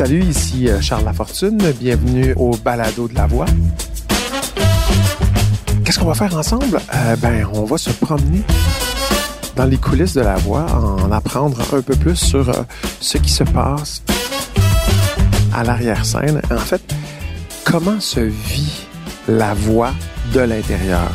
Salut, 0.00 0.24
ici 0.24 0.66
euh, 0.66 0.80
Charles 0.80 1.04
Lafortune. 1.04 1.58
Bienvenue 1.78 2.32
au 2.36 2.56
Balado 2.56 3.06
de 3.06 3.14
la 3.14 3.26
Voix. 3.26 3.44
Qu'est-ce 5.84 5.98
qu'on 5.98 6.06
va 6.06 6.14
faire 6.14 6.34
ensemble? 6.34 6.80
Euh, 6.94 7.16
ben, 7.16 7.46
on 7.52 7.64
va 7.64 7.76
se 7.76 7.90
promener 7.90 8.40
dans 9.56 9.66
les 9.66 9.76
coulisses 9.76 10.14
de 10.14 10.22
la 10.22 10.36
voix, 10.36 10.64
en 10.72 11.12
apprendre 11.12 11.60
un 11.74 11.82
peu 11.82 11.94
plus 11.94 12.16
sur 12.16 12.48
euh, 12.48 12.62
ce 12.98 13.18
qui 13.18 13.30
se 13.30 13.44
passe 13.44 14.02
à 15.54 15.64
l'arrière-scène. 15.64 16.40
En 16.50 16.56
fait, 16.56 16.80
comment 17.64 18.00
se 18.00 18.20
vit 18.20 18.86
la 19.28 19.52
voix 19.52 19.92
de 20.32 20.40
l'intérieur? 20.40 21.10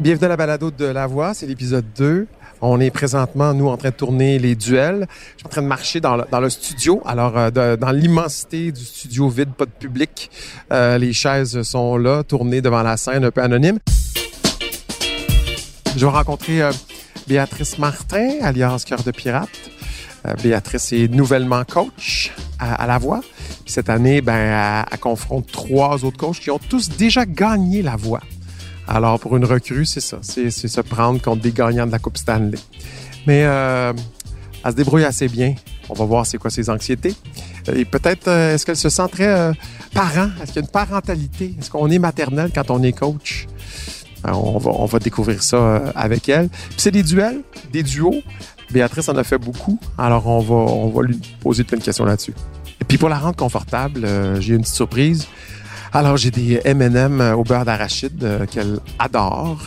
Bienvenue 0.00 0.24
à 0.24 0.28
la 0.28 0.36
balado 0.38 0.70
de 0.70 0.86
La 0.86 1.06
Voix, 1.06 1.34
c'est 1.34 1.44
l'épisode 1.44 1.84
2. 1.98 2.26
On 2.62 2.80
est 2.80 2.90
présentement, 2.90 3.52
nous, 3.52 3.68
en 3.68 3.76
train 3.76 3.90
de 3.90 3.94
tourner 3.94 4.38
les 4.38 4.54
duels. 4.54 5.06
Je 5.34 5.40
suis 5.40 5.46
en 5.46 5.50
train 5.50 5.60
de 5.60 5.66
marcher 5.66 6.00
dans 6.00 6.16
le, 6.16 6.48
studio. 6.48 7.02
Alors, 7.04 7.36
euh, 7.36 7.76
dans 7.76 7.90
l'immensité 7.90 8.72
du 8.72 8.82
studio 8.82 9.28
vide, 9.28 9.50
pas 9.50 9.66
de 9.66 9.70
public, 9.70 10.30
euh, 10.72 10.96
les 10.96 11.12
chaises 11.12 11.60
sont 11.60 11.98
là, 11.98 12.22
tournées 12.22 12.62
devant 12.62 12.82
la 12.82 12.96
scène, 12.96 13.26
un 13.26 13.30
peu 13.30 13.42
anonyme. 13.42 13.78
Je 15.94 16.06
vais 16.06 16.10
rencontrer 16.10 16.62
euh, 16.62 16.72
Béatrice 17.28 17.78
Martin, 17.78 18.38
alias 18.40 18.84
Cœur 18.86 19.02
de 19.02 19.10
Pirate. 19.10 19.50
Béatrice 20.42 20.94
est 20.94 21.08
nouvellement 21.08 21.64
coach 21.64 22.32
à, 22.58 22.86
La 22.86 22.96
Voix. 22.96 23.20
Cette 23.66 23.90
année, 23.90 24.22
ben, 24.22 24.86
elle 24.90 24.98
confronte 24.98 25.52
trois 25.52 26.06
autres 26.06 26.16
coachs 26.16 26.40
qui 26.40 26.50
ont 26.50 26.58
tous 26.58 26.88
déjà 26.88 27.26
gagné 27.26 27.82
La 27.82 27.96
Voix. 27.96 28.20
Alors, 28.90 29.20
pour 29.20 29.36
une 29.36 29.44
recrue, 29.44 29.86
c'est 29.86 30.00
ça. 30.00 30.18
C'est 30.20 30.50
se 30.50 30.80
prendre 30.80 31.22
contre 31.22 31.42
des 31.42 31.52
gagnants 31.52 31.86
de 31.86 31.92
la 31.92 32.00
Coupe 32.00 32.18
Stanley. 32.18 32.58
Mais 33.24 33.44
euh, 33.44 33.92
elle 34.64 34.70
se 34.72 34.76
débrouille 34.76 35.04
assez 35.04 35.28
bien. 35.28 35.54
On 35.88 35.94
va 35.94 36.04
voir 36.04 36.26
c'est 36.26 36.38
quoi 36.38 36.50
ses 36.50 36.68
anxiétés. 36.68 37.14
Et 37.72 37.84
peut-être, 37.84 38.26
euh, 38.26 38.54
est-ce 38.54 38.66
qu'elle 38.66 38.76
se 38.76 38.88
sent 38.88 39.06
très 39.12 39.28
euh, 39.28 39.52
parent? 39.94 40.30
Est-ce 40.42 40.52
qu'il 40.52 40.56
y 40.56 40.58
a 40.58 40.62
une 40.62 40.72
parentalité? 40.72 41.54
Est-ce 41.56 41.70
qu'on 41.70 41.88
est 41.88 42.00
maternel 42.00 42.50
quand 42.52 42.68
on 42.72 42.82
est 42.82 42.92
coach? 42.92 43.46
on, 44.24 44.58
va, 44.58 44.98
découvrir 44.98 45.40
ça 45.42 45.76
avec 45.94 46.28
elle. 46.28 46.48
Puis 46.48 46.74
c'est 46.78 46.90
des 46.90 47.04
duels, 47.04 47.42
des 47.72 47.84
duos. 47.84 48.22
Béatrice 48.72 49.08
en 49.08 49.16
a 49.16 49.22
fait 49.24 49.38
beaucoup. 49.38 49.78
Alors, 49.98 50.26
on 50.26 50.40
va, 50.40 50.54
on 50.54 50.88
va 50.90 51.02
lui 51.02 51.20
poser 51.40 51.62
plein 51.62 51.78
de 51.78 51.84
questions 51.84 52.04
là-dessus. 52.04 52.34
Et 52.80 52.84
puis, 52.84 52.98
pour 52.98 53.08
la 53.08 53.18
rendre 53.18 53.36
confortable, 53.36 54.06
j'ai 54.40 54.54
une 54.54 54.62
petite 54.62 54.74
surprise. 54.74 55.28
Alors, 55.92 56.16
j'ai 56.16 56.30
des 56.30 56.60
M&M 56.64 57.20
au 57.36 57.42
beurre 57.42 57.64
d'arachide 57.64 58.22
euh, 58.22 58.46
qu'elle 58.46 58.78
adore. 59.00 59.58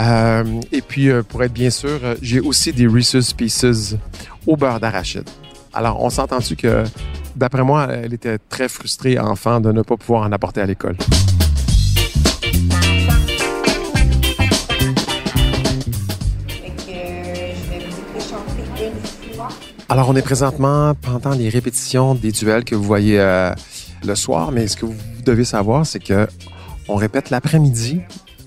Euh, 0.00 0.42
et 0.72 0.82
puis, 0.82 1.08
euh, 1.08 1.22
pour 1.22 1.44
être 1.44 1.52
bien 1.52 1.70
sûr, 1.70 2.00
j'ai 2.20 2.40
aussi 2.40 2.72
des 2.72 2.88
Reese's 2.88 3.32
Pieces 3.32 3.94
au 4.44 4.56
beurre 4.56 4.80
d'arachide. 4.80 5.28
Alors, 5.72 6.02
on 6.02 6.10
s'entend-tu 6.10 6.56
que, 6.56 6.82
d'après 7.36 7.62
moi, 7.62 7.86
elle 7.92 8.12
était 8.12 8.38
très 8.38 8.68
frustrée, 8.68 9.20
enfant, 9.20 9.60
de 9.60 9.70
ne 9.70 9.82
pas 9.82 9.96
pouvoir 9.96 10.24
en 10.24 10.32
apporter 10.32 10.60
à 10.60 10.66
l'école? 10.66 10.96
Alors, 19.88 20.08
on 20.08 20.16
est 20.16 20.22
présentement 20.22 20.94
pendant 21.00 21.30
les 21.30 21.48
répétitions 21.48 22.16
des 22.16 22.32
duels 22.32 22.64
que 22.64 22.74
vous 22.74 22.82
voyez 22.82 23.16
le 24.04 24.14
soir, 24.16 24.50
mais 24.50 24.66
ce 24.66 24.76
que 24.76 24.84
vous 24.84 24.94
devez 25.28 25.44
savoir, 25.44 25.86
c'est 25.86 25.98
que 26.00 26.26
on 26.88 26.96
répète 26.96 27.30
l'après-midi 27.30 28.00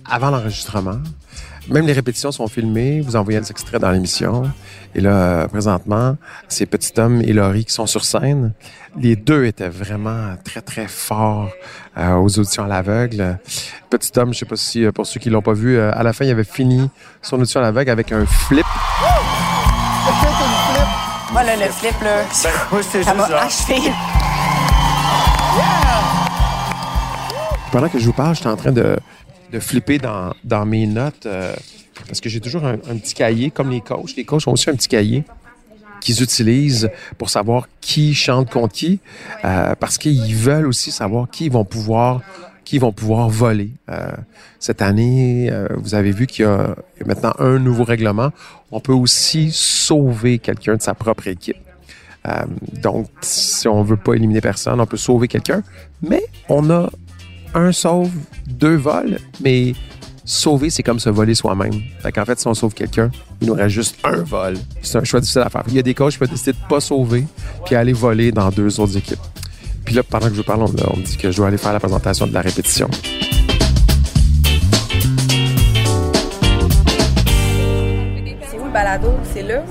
avant 0.09 0.31
l'enregistrement. 0.31 0.99
Même 1.69 1.85
les 1.85 1.93
répétitions 1.93 2.31
sont 2.31 2.47
filmées. 2.47 3.01
Vous 3.01 3.15
envoyez 3.15 3.39
des 3.39 3.51
extraits 3.51 3.79
dans 3.79 3.91
l'émission. 3.91 4.51
Et 4.95 4.99
là, 4.99 5.47
présentement, 5.47 6.17
c'est 6.47 6.65
Petit 6.65 6.99
Homme 6.99 7.21
et 7.21 7.33
Laurie 7.33 7.65
qui 7.65 7.73
sont 7.73 7.85
sur 7.85 8.03
scène. 8.03 8.53
Les 8.99 9.15
deux 9.15 9.45
étaient 9.45 9.69
vraiment 9.69 10.35
très, 10.43 10.61
très 10.61 10.87
forts 10.87 11.49
euh, 11.97 12.15
aux 12.15 12.39
auditions 12.39 12.63
à 12.63 12.67
l'aveugle. 12.67 13.37
Petit 13.89 14.11
Homme, 14.17 14.33
je 14.33 14.39
sais 14.39 14.45
pas 14.45 14.55
si, 14.55 14.83
euh, 14.83 14.91
pour 14.91 15.05
ceux 15.05 15.19
qui 15.19 15.29
l'ont 15.29 15.43
pas 15.43 15.53
vu, 15.53 15.77
euh, 15.77 15.91
à 15.93 16.01
la 16.01 16.13
fin, 16.13 16.25
il 16.25 16.31
avait 16.31 16.43
fini 16.43 16.89
son 17.21 17.39
audition 17.39 17.59
à 17.59 17.63
l'aveugle 17.63 17.91
avec 17.91 18.11
un 18.11 18.25
flip. 18.25 18.65
Voilà 21.31 21.55
le 21.55 21.71
flip, 21.71 21.95
là. 22.01 22.23
Ben, 22.71 23.03
ça 23.03 23.13
m'a 23.13 23.23
achevé. 23.23 23.91
Pendant 27.71 27.87
que 27.87 27.99
je 27.99 28.05
vous 28.05 28.11
parle, 28.11 28.35
j'étais 28.35 28.49
en 28.49 28.57
train 28.57 28.73
de, 28.73 28.97
de 29.53 29.59
flipper 29.59 29.97
dans, 29.97 30.33
dans 30.43 30.65
mes 30.65 30.85
notes 30.85 31.25
euh, 31.25 31.55
parce 32.05 32.19
que 32.19 32.27
j'ai 32.27 32.41
toujours 32.41 32.65
un, 32.65 32.77
petit 32.77 33.13
cahier, 33.13 33.49
comme 33.49 33.69
les 33.69 33.79
coachs. 33.79 34.13
Les 34.17 34.25
coachs 34.25 34.45
ont 34.45 34.51
aussi 34.51 34.69
un 34.69 34.75
petit 34.75 34.89
cahier 34.89 35.23
qu'ils 36.01 36.21
utilisent 36.21 36.89
pour 37.17 37.29
savoir 37.29 37.69
qui 37.79 38.13
chante 38.13 38.49
contre 38.49 38.73
qui, 38.73 38.99
euh, 39.45 39.73
parce 39.75 39.97
qu'ils 39.97 40.35
veulent 40.35 40.67
aussi 40.67 40.91
savoir 40.91 41.29
qui 41.29 41.47
vont 41.47 41.63
pouvoir 41.63 42.21
qui 42.65 42.77
vont 42.77 42.91
pouvoir 42.91 43.29
voler. 43.29 43.71
Euh, 43.89 44.11
cette 44.59 44.81
année, 44.81 45.51
vous 45.77 45.95
avez 45.95 46.11
vu 46.11 46.27
qu'il 46.27 46.45
y 46.45 46.47
a 46.47 46.75
maintenant 47.05 47.33
un 47.39 47.57
nouveau 47.57 47.83
règlement. 47.83 48.31
On 48.71 48.79
peut 48.81 48.93
aussi 48.93 49.49
sauver 49.51 50.39
quelqu'un 50.39 50.75
de 50.75 50.81
sa 50.81 50.93
propre 50.93 51.27
équipe. 51.27 51.57
Donc, 52.71 53.09
si 53.21 53.67
on 53.67 53.81
veut 53.83 53.97
pas 53.97 54.13
éliminer 54.13 54.39
personne, 54.39 54.79
on 54.79 54.85
peut 54.85 54.95
sauver 54.95 55.27
quelqu'un. 55.27 55.63
Mais 56.01 56.23
on 56.47 56.69
a 56.69 56.89
un 57.53 57.71
sauve, 57.71 58.11
deux 58.47 58.75
vols, 58.75 59.19
mais 59.41 59.73
sauver, 60.25 60.69
c'est 60.69 60.83
comme 60.83 60.99
se 60.99 61.09
voler 61.09 61.35
soi-même. 61.35 61.73
Fait 62.01 62.11
qu'en 62.11 62.25
fait, 62.25 62.39
si 62.39 62.47
on 62.47 62.53
sauve 62.53 62.73
quelqu'un, 62.73 63.09
il 63.41 63.47
nous 63.47 63.53
reste 63.53 63.69
juste 63.69 63.97
un 64.03 64.17
vol. 64.17 64.55
C'est 64.81 64.97
un 64.97 65.03
choix 65.03 65.19
difficile 65.19 65.41
à 65.41 65.49
faire. 65.49 65.63
Il 65.67 65.75
y 65.75 65.79
a 65.79 65.81
des 65.81 65.93
coachs 65.93 66.13
qui 66.13 66.17
peuvent 66.19 66.29
décider 66.29 66.53
de 66.53 66.67
pas 66.69 66.79
sauver 66.79 67.25
puis 67.65 67.75
aller 67.75 67.93
voler 67.93 68.31
dans 68.31 68.49
deux 68.49 68.79
autres 68.79 68.97
équipes. 68.97 69.19
Puis 69.85 69.95
là, 69.95 70.03
pendant 70.03 70.27
que 70.27 70.33
je 70.33 70.37
vous 70.37 70.43
parle, 70.43 70.61
on, 70.61 70.69
me 70.69 71.03
dit 71.03 71.17
que 71.17 71.31
je 71.31 71.37
dois 71.37 71.47
aller 71.47 71.57
faire 71.57 71.73
la 71.73 71.79
présentation 71.79 72.27
de 72.27 72.33
la 72.33 72.41
répétition. 72.41 72.89
C'est 78.49 78.59
où 78.59 78.65
le 78.65 78.71
balado? 78.71 79.09
C'est 79.33 79.43
là? 79.43 79.63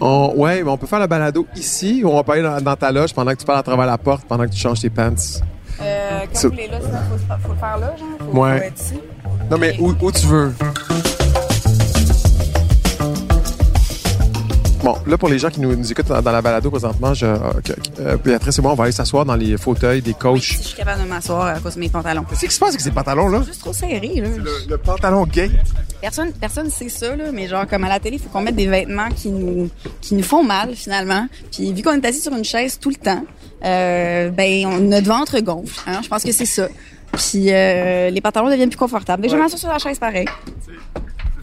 On, 0.00 0.32
ouais, 0.36 0.62
on 0.62 0.78
peut 0.78 0.86
faire 0.86 1.00
le 1.00 1.06
balado 1.06 1.46
ici 1.56 2.02
ou 2.04 2.08
on 2.08 2.16
va 2.16 2.22
pas 2.22 2.34
aller 2.34 2.60
dans, 2.62 2.76
ta 2.76 2.92
loge 2.92 3.12
pendant 3.12 3.32
que 3.32 3.38
tu 3.38 3.44
parles 3.44 3.58
à 3.58 3.62
travers 3.62 3.86
la 3.86 3.98
porte, 3.98 4.24
pendant 4.26 4.44
que 4.44 4.52
tu 4.52 4.58
changes 4.58 4.80
tes 4.80 4.90
pants. 4.90 5.14
Euh, 5.80 6.20
quand 6.32 6.42
vous 6.42 6.50
voulez 6.50 6.68
là, 6.68 6.78
il 6.80 7.38
faut, 7.42 7.52
le 7.52 7.58
faire 7.58 7.78
là, 7.78 7.96
genre? 7.96 8.08
Faut, 8.18 8.38
ouais. 8.38 8.58
Faut 8.58 8.64
être 8.64 8.80
ici. 8.80 9.00
Non, 9.50 9.58
mais 9.58 9.76
où, 9.78 9.94
où 10.00 10.12
tu 10.12 10.26
veux. 10.26 10.52
Bon, 14.86 14.96
là, 15.04 15.18
pour 15.18 15.28
les 15.28 15.40
gens 15.40 15.50
qui 15.50 15.60
nous, 15.60 15.74
nous 15.74 15.90
écoutent 15.90 16.06
dans, 16.06 16.30
la 16.30 16.40
balado 16.40 16.70
présentement, 16.70 17.12
je, 17.12 17.26
euh, 17.26 17.38
euh, 17.98 18.16
Béatrice 18.18 18.56
et 18.56 18.62
moi, 18.62 18.70
on 18.70 18.76
va 18.76 18.84
aller 18.84 18.92
s'asseoir 18.92 19.24
dans 19.24 19.34
les 19.34 19.56
fauteuils 19.56 20.00
des 20.00 20.14
coachs. 20.14 20.42
Si 20.42 20.52
je 20.54 20.62
suis 20.62 20.76
capable 20.76 21.02
de 21.02 21.08
m'asseoir 21.08 21.44
à 21.44 21.58
cause 21.58 21.74
de 21.74 21.80
mes 21.80 21.88
pantalons. 21.88 22.22
Qu'est-ce 22.22 22.46
qui 22.46 22.54
se 22.54 22.60
passe 22.60 22.68
avec 22.68 22.80
ces 22.80 22.92
pantalons-là? 22.92 23.42
Juste 23.44 23.62
trop 23.62 23.72
serré, 23.72 24.20
là. 24.20 24.28
Le, 24.28 24.70
le, 24.70 24.78
pantalon 24.78 25.26
gay. 25.26 25.50
Personne, 26.00 26.30
personne 26.34 26.70
sait 26.70 26.88
ça, 26.88 27.16
là, 27.16 27.32
mais 27.32 27.48
genre, 27.48 27.66
comme 27.66 27.82
à 27.82 27.88
la 27.88 27.98
télé, 27.98 28.18
il 28.18 28.22
faut 28.22 28.28
qu'on 28.28 28.42
mette 28.42 28.54
des 28.54 28.68
vêtements 28.68 29.08
qui 29.08 29.30
nous, 29.30 29.68
qui 30.00 30.14
nous 30.14 30.22
font 30.22 30.44
mal, 30.44 30.76
finalement. 30.76 31.26
Puis, 31.50 31.72
vu 31.72 31.82
qu'on 31.82 31.94
est 31.94 32.06
assis 32.06 32.20
sur 32.20 32.36
une 32.36 32.44
chaise 32.44 32.78
tout 32.78 32.90
le 32.90 32.94
temps, 32.94 33.24
euh, 33.64 34.30
ben, 34.30 34.66
on, 34.66 34.78
notre 34.78 35.08
ventre 35.08 35.40
gonfle. 35.40 35.80
Hein, 35.88 35.98
je 36.04 36.08
pense 36.08 36.22
que 36.22 36.30
c'est 36.30 36.46
ça. 36.46 36.68
Puis, 37.10 37.52
euh, 37.52 38.10
les 38.10 38.20
pantalons 38.20 38.48
deviennent 38.48 38.70
plus 38.70 38.78
confortables. 38.78 39.20
Déjà, 39.20 39.36
ouais. 39.36 39.48
sur 39.48 39.68
la 39.68 39.78
chaise, 39.78 39.98
pareil. 39.98 40.28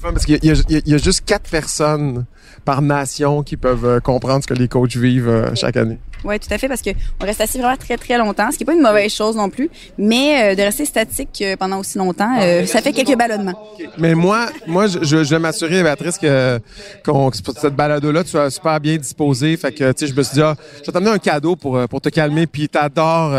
Parce 0.02 0.26
qu'il 0.26 0.40
y, 0.42 0.48
y, 0.48 0.94
a 0.94 0.98
juste 0.98 1.26
quatre 1.26 1.50
personnes 1.50 2.26
par 2.66 2.82
nation 2.82 3.44
qui 3.44 3.58
peuvent 3.58 3.86
euh, 3.86 4.00
comprendre 4.00 4.44
ce 4.44 4.48
que 4.48 4.54
les 4.54 4.68
coachs 4.68 4.96
vivent 4.96 5.30
euh, 5.30 5.56
chaque 5.56 5.78
année. 5.78 5.98
Oui, 6.24 6.40
tout 6.40 6.48
à 6.54 6.58
fait, 6.58 6.70
parce 6.70 6.82
qu'on 6.82 6.94
reste 7.26 7.42
assis 7.42 7.58
vraiment 7.58 7.76
très, 7.76 7.98
très 7.98 8.18
longtemps, 8.18 8.50
ce 8.50 8.58
qui 8.58 8.64
n'est 8.64 8.66
pas 8.66 8.74
une 8.74 8.82
mauvaise 8.82 9.14
chose 9.14 9.36
non 9.36 9.50
plus, 9.50 9.70
mais 9.98 10.54
euh, 10.54 10.56
de 10.56 10.62
rester 10.62 10.86
statique 10.86 11.44
pendant 11.60 11.80
aussi 11.80 11.98
longtemps, 11.98 12.40
ça 12.66 12.82
fait 12.82 12.94
quelques 12.94 13.18
ballonnements. 13.18 13.60
Mais 13.98 14.16
moi, 14.16 14.48
moi, 14.66 14.88
je, 14.88 15.04
je 15.04 15.36
vais 15.36 15.40
m'assurer, 15.40 15.84
Béatrice, 15.84 16.18
que, 16.18 16.60
qu'on, 17.06 17.30
cette 17.32 17.76
balado-là, 17.76 18.24
tu 18.24 18.30
sois 18.30 18.50
super 18.50 18.80
bien 18.80 18.96
disposé. 18.96 19.58
Fait 19.58 19.74
que, 19.74 19.92
tu 19.92 20.06
sais, 20.06 20.12
je 20.12 20.16
me 20.16 20.24
suis 20.24 20.36
dit, 20.36 20.42
ah, 20.42 20.56
je 20.80 20.86
vais 20.86 20.92
t'amener 20.94 21.12
un 21.12 21.20
cadeau 21.20 21.58
pour, 21.58 21.78
pour 21.90 22.00
te 22.00 22.08
calmer, 22.08 22.48
puis 22.48 22.70
t'adores 22.70 23.34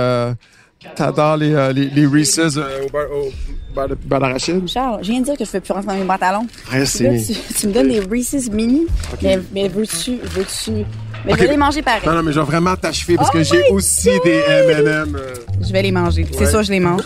T'adores 0.94 1.36
les, 1.36 1.54
euh, 1.54 1.72
les, 1.72 1.88
les, 1.88 2.06
Reese's 2.06 2.56
euh, 2.56 2.86
au 2.86 2.90
bar, 2.90 3.90
au 3.90 3.94
bar, 4.06 4.20
d'arachide? 4.20 4.66
Charles, 4.68 5.02
je 5.02 5.10
viens 5.10 5.20
de 5.20 5.24
dire 5.24 5.36
que 5.36 5.44
je 5.44 5.50
ne 5.50 5.52
peux 5.52 5.60
plus 5.60 5.72
rentrer 5.72 5.88
dans 5.88 5.98
mes 5.98 6.04
pantalons. 6.04 6.46
Ouais, 6.72 6.86
c'est... 6.86 7.22
Tu, 7.24 7.34
tu, 7.54 7.66
me 7.66 7.72
donnes 7.72 7.88
des 7.88 8.00
Reese's 8.00 8.50
mini, 8.50 8.86
mais, 9.22 9.40
mais 9.52 9.68
veux-tu, 9.68 10.18
veux-tu... 10.22 10.84
Mais 11.24 11.32
je 11.32 11.38
vais 11.38 11.46
les 11.48 11.56
manger 11.56 11.82
pareil. 11.82 12.02
Non, 12.06 12.14
non, 12.14 12.22
mais 12.22 12.32
je 12.32 12.38
vais 12.38 12.46
vraiment 12.46 12.76
t'achever 12.76 13.16
parce 13.16 13.30
que 13.30 13.38
oh 13.38 13.42
j'ai 13.42 13.62
aussi 13.70 14.10
des 14.24 14.42
M&M. 14.46 15.18
Je 15.60 15.72
vais 15.72 15.82
les 15.82 15.92
manger. 15.92 16.26
C'est 16.36 16.46
sûr, 16.46 16.62
je 16.62 16.70
les 16.70 16.80
mange. 16.80 17.02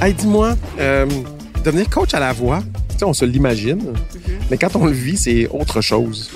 Hey, 0.00 0.14
dis-moi, 0.14 0.54
euh, 0.78 1.06
devenir 1.64 1.90
coach 1.90 2.14
à 2.14 2.20
la 2.20 2.32
voix, 2.32 2.60
tu 2.90 2.98
sais, 2.98 3.04
on 3.04 3.14
se 3.14 3.24
l'imagine, 3.24 3.78
mm-hmm. 3.78 4.30
mais 4.50 4.58
quand 4.58 4.76
on 4.76 4.86
le 4.86 4.92
vit, 4.92 5.16
c'est 5.16 5.48
autre 5.48 5.80
chose. 5.80 6.30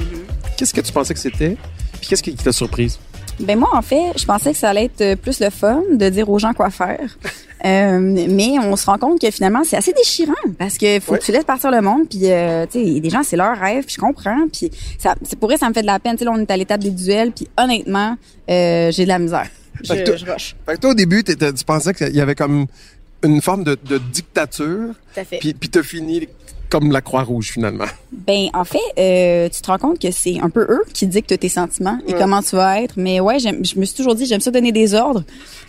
Qu'est-ce 0.56 0.74
que 0.74 0.80
tu 0.80 0.92
pensais 0.92 1.14
que 1.14 1.20
c'était? 1.20 1.56
Puis 2.00 2.08
qu'est-ce 2.08 2.22
qui 2.22 2.34
t'a 2.34 2.52
surprise? 2.52 2.98
Ben 3.40 3.58
moi, 3.58 3.68
en 3.72 3.82
fait, 3.82 4.12
je 4.16 4.24
pensais 4.24 4.52
que 4.52 4.56
ça 4.58 4.70
allait 4.70 4.90
être 4.96 5.14
plus 5.20 5.40
le 5.40 5.50
fun 5.50 5.82
de 5.92 6.08
dire 6.08 6.28
aux 6.28 6.38
gens 6.38 6.52
quoi 6.52 6.70
faire. 6.70 7.18
Euh, 7.62 8.00
mais 8.00 8.58
on 8.58 8.74
se 8.74 8.86
rend 8.86 8.96
compte 8.96 9.20
que 9.20 9.30
finalement, 9.30 9.64
c'est 9.64 9.76
assez 9.76 9.92
déchirant 9.92 10.32
parce 10.58 10.78
que 10.78 10.98
faut 10.98 11.12
Ouais. 11.12 11.18
que 11.18 11.24
tu 11.24 11.30
laisses 11.30 11.44
partir 11.44 11.70
le 11.70 11.82
monde. 11.82 12.08
Puis, 12.08 12.20
euh, 12.32 12.64
tu 12.64 12.82
sais, 12.94 13.00
des 13.00 13.10
gens, 13.10 13.22
c'est 13.22 13.36
leur 13.36 13.54
rêve. 13.54 13.84
Puis 13.84 13.96
je 13.96 14.00
comprends. 14.00 14.48
Puis 14.50 14.70
ça, 14.98 15.14
c'est 15.24 15.38
pour 15.38 15.50
vrai, 15.50 15.58
ça 15.58 15.68
me 15.68 15.74
fait 15.74 15.82
de 15.82 15.86
la 15.86 15.98
peine. 15.98 16.14
Tu 16.14 16.20
sais, 16.20 16.24
là, 16.24 16.30
on 16.34 16.40
est 16.40 16.50
à 16.50 16.56
l'étape 16.56 16.80
des 16.80 16.88
duels. 16.90 17.32
Puis 17.32 17.48
honnêtement, 17.58 18.16
euh, 18.50 18.90
j'ai 18.92 19.02
de 19.04 19.08
la 19.08 19.18
misère. 19.18 19.46
Je, 19.82 19.92
Fait 19.92 20.02
que 20.04 20.08
toi- 20.08 20.16
je 20.16 20.24
rush. 20.24 20.56
Fait 20.64 20.76
que 20.76 20.80
toi, 20.80 20.90
au 20.92 20.94
début, 20.94 21.22
tu 21.22 21.36
pensais 21.66 21.92
qu'il 21.92 22.16
y 22.16 22.22
avait 22.22 22.34
comme 22.34 22.64
une 23.22 23.42
forme 23.42 23.64
de, 23.64 23.76
de 23.84 23.98
dictature, 23.98 24.94
Tout 25.12 25.20
à 25.20 25.24
fait. 25.24 25.36
puis, 25.38 25.52
puis 25.52 25.68
t'as 25.68 25.82
fini 25.82 26.28
comme 26.70 26.90
la 26.92 27.00
Croix-Rouge, 27.02 27.50
finalement. 27.50 27.84
Ben, 28.12 28.46
en 28.54 28.64
fait, 28.64 28.78
euh, 28.98 29.48
tu 29.48 29.60
te 29.60 29.66
rends 29.66 29.78
compte 29.78 29.98
que 29.98 30.10
c'est 30.10 30.38
un 30.40 30.48
peu 30.48 30.62
eux 30.62 30.82
qui 30.94 31.06
dictent 31.06 31.38
tes 31.38 31.48
sentiments 31.48 31.98
et 32.06 32.12
Ouais. 32.14 32.18
comment 32.18 32.40
tu 32.42 32.56
vas 32.56 32.80
être. 32.80 32.94
Mais 32.96 33.20
ouais, 33.20 33.38
je 33.38 33.78
me 33.78 33.84
suis 33.84 33.96
toujours 33.96 34.14
dit, 34.14 34.24
j'aime 34.26 34.40
ça 34.40 34.50
donner 34.50 34.72
des 34.72 34.94
ordres. 34.94 35.24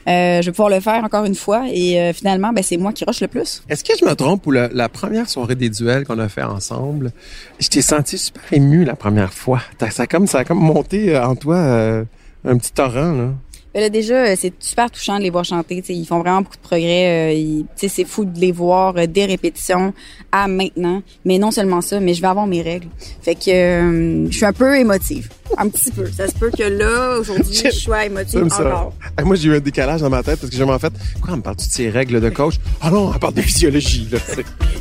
Euh, 0.07 0.41
je 0.41 0.45
vais 0.45 0.51
pouvoir 0.51 0.69
le 0.69 0.79
faire 0.79 1.03
encore 1.03 1.25
une 1.25 1.35
fois. 1.35 1.65
Et 1.71 1.99
euh, 1.99 2.13
finalement, 2.13 2.53
ben, 2.53 2.63
c'est 2.63 2.77
moi 2.77 2.93
qui 2.93 3.03
rush 3.03 3.19
le 3.21 3.27
plus. 3.27 3.63
Est-ce 3.67 3.83
que 3.83 3.93
je 3.99 4.05
me 4.05 4.13
trompe 4.15 4.45
ou 4.47 4.51
la, 4.51 4.67
la 4.69 4.89
première 4.89 5.27
soirée 5.29 5.55
des 5.55 5.69
duels 5.69 6.05
qu'on 6.05 6.19
a 6.19 6.29
fait 6.29 6.43
ensemble, 6.43 7.11
je 7.59 7.67
t'ai 7.67 7.81
senti 7.81 8.17
super 8.17 8.41
ému 8.51 8.83
la 8.85 8.95
première 8.95 9.33
fois. 9.33 9.61
Ça 9.89 10.03
a 10.03 10.07
comme, 10.07 10.27
ça 10.27 10.39
a 10.39 10.43
comme 10.45 10.59
monté 10.59 11.15
euh, 11.15 11.25
en 11.25 11.35
toi 11.35 11.55
euh, 11.57 12.03
un 12.45 12.57
petit 12.57 12.71
torrent, 12.71 13.11
là. 13.11 13.29
Ben 13.73 13.79
là, 13.79 13.89
déjà, 13.89 14.15
euh, 14.25 14.35
c'est 14.37 14.51
super 14.59 14.91
touchant 14.91 15.17
de 15.17 15.23
les 15.23 15.29
voir 15.29 15.45
chanter. 15.45 15.81
tu 15.81 15.87
sais, 15.87 15.93
ils 15.95 16.05
font 16.05 16.19
vraiment 16.19 16.41
beaucoup 16.41 16.57
de 16.57 16.61
progrès. 16.61 17.29
euh, 17.29 17.33
ils- 17.33 17.65
tu 17.77 17.87
sais, 17.87 17.87
c'est 17.87 18.03
fou 18.03 18.25
de 18.25 18.37
les 18.37 18.51
voir 18.51 18.93
euh, 18.97 19.05
des 19.07 19.25
répétitions 19.25 19.93
à 20.31 20.47
maintenant. 20.49 21.01
Mais 21.23 21.37
non 21.37 21.51
seulement 21.51 21.79
ça, 21.79 21.99
mais 22.01 22.13
je 22.13 22.21
vais 22.21 22.27
avoir 22.27 22.47
mes 22.47 22.61
règles. 22.61 22.87
Fait 23.21 23.35
que 23.35 23.49
euh, 23.49 24.27
je 24.29 24.35
suis 24.35 24.45
un 24.45 24.51
peu 24.51 24.77
émotive. 24.77 25.29
Un 25.57 25.69
petit 25.69 25.89
peu. 25.91 26.05
Ça 26.11 26.27
se 26.27 26.33
peut 26.33 26.51
que 26.51 26.63
là, 26.63 27.17
aujourd'hui, 27.19 27.61
je 27.65 27.69
sois 27.71 28.05
émotive 28.05 28.43
encore. 28.43 28.93
Ah, 29.15 29.23
Moi, 29.23 29.35
j'ai 29.37 29.47
eu 29.49 29.55
un 29.55 29.59
décalage 29.61 30.01
dans 30.01 30.09
ma 30.09 30.21
tête 30.23 30.39
parce 30.39 30.49
que 30.49 30.55
j'ai 30.57 30.63
en 30.63 30.79
fait, 30.79 30.91
quoi, 31.21 31.33
on 31.33 31.37
me 31.37 31.41
parle-tu 31.41 31.67
de 31.67 31.71
ces 31.71 31.89
règles 31.89 32.19
de 32.19 32.29
coach? 32.29 32.55
Ah 32.81 32.89
non, 32.91 33.11
on 33.15 33.19
parle 33.19 33.35
de 33.35 33.41
physiologie, 33.41 34.07
là. 34.11 34.17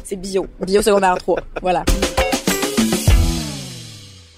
C'est 0.04 0.16
bio. 0.16 0.46
Bio 0.66 0.82
secondaire 0.82 1.16
3. 1.18 1.38
Voilà. 1.62 1.84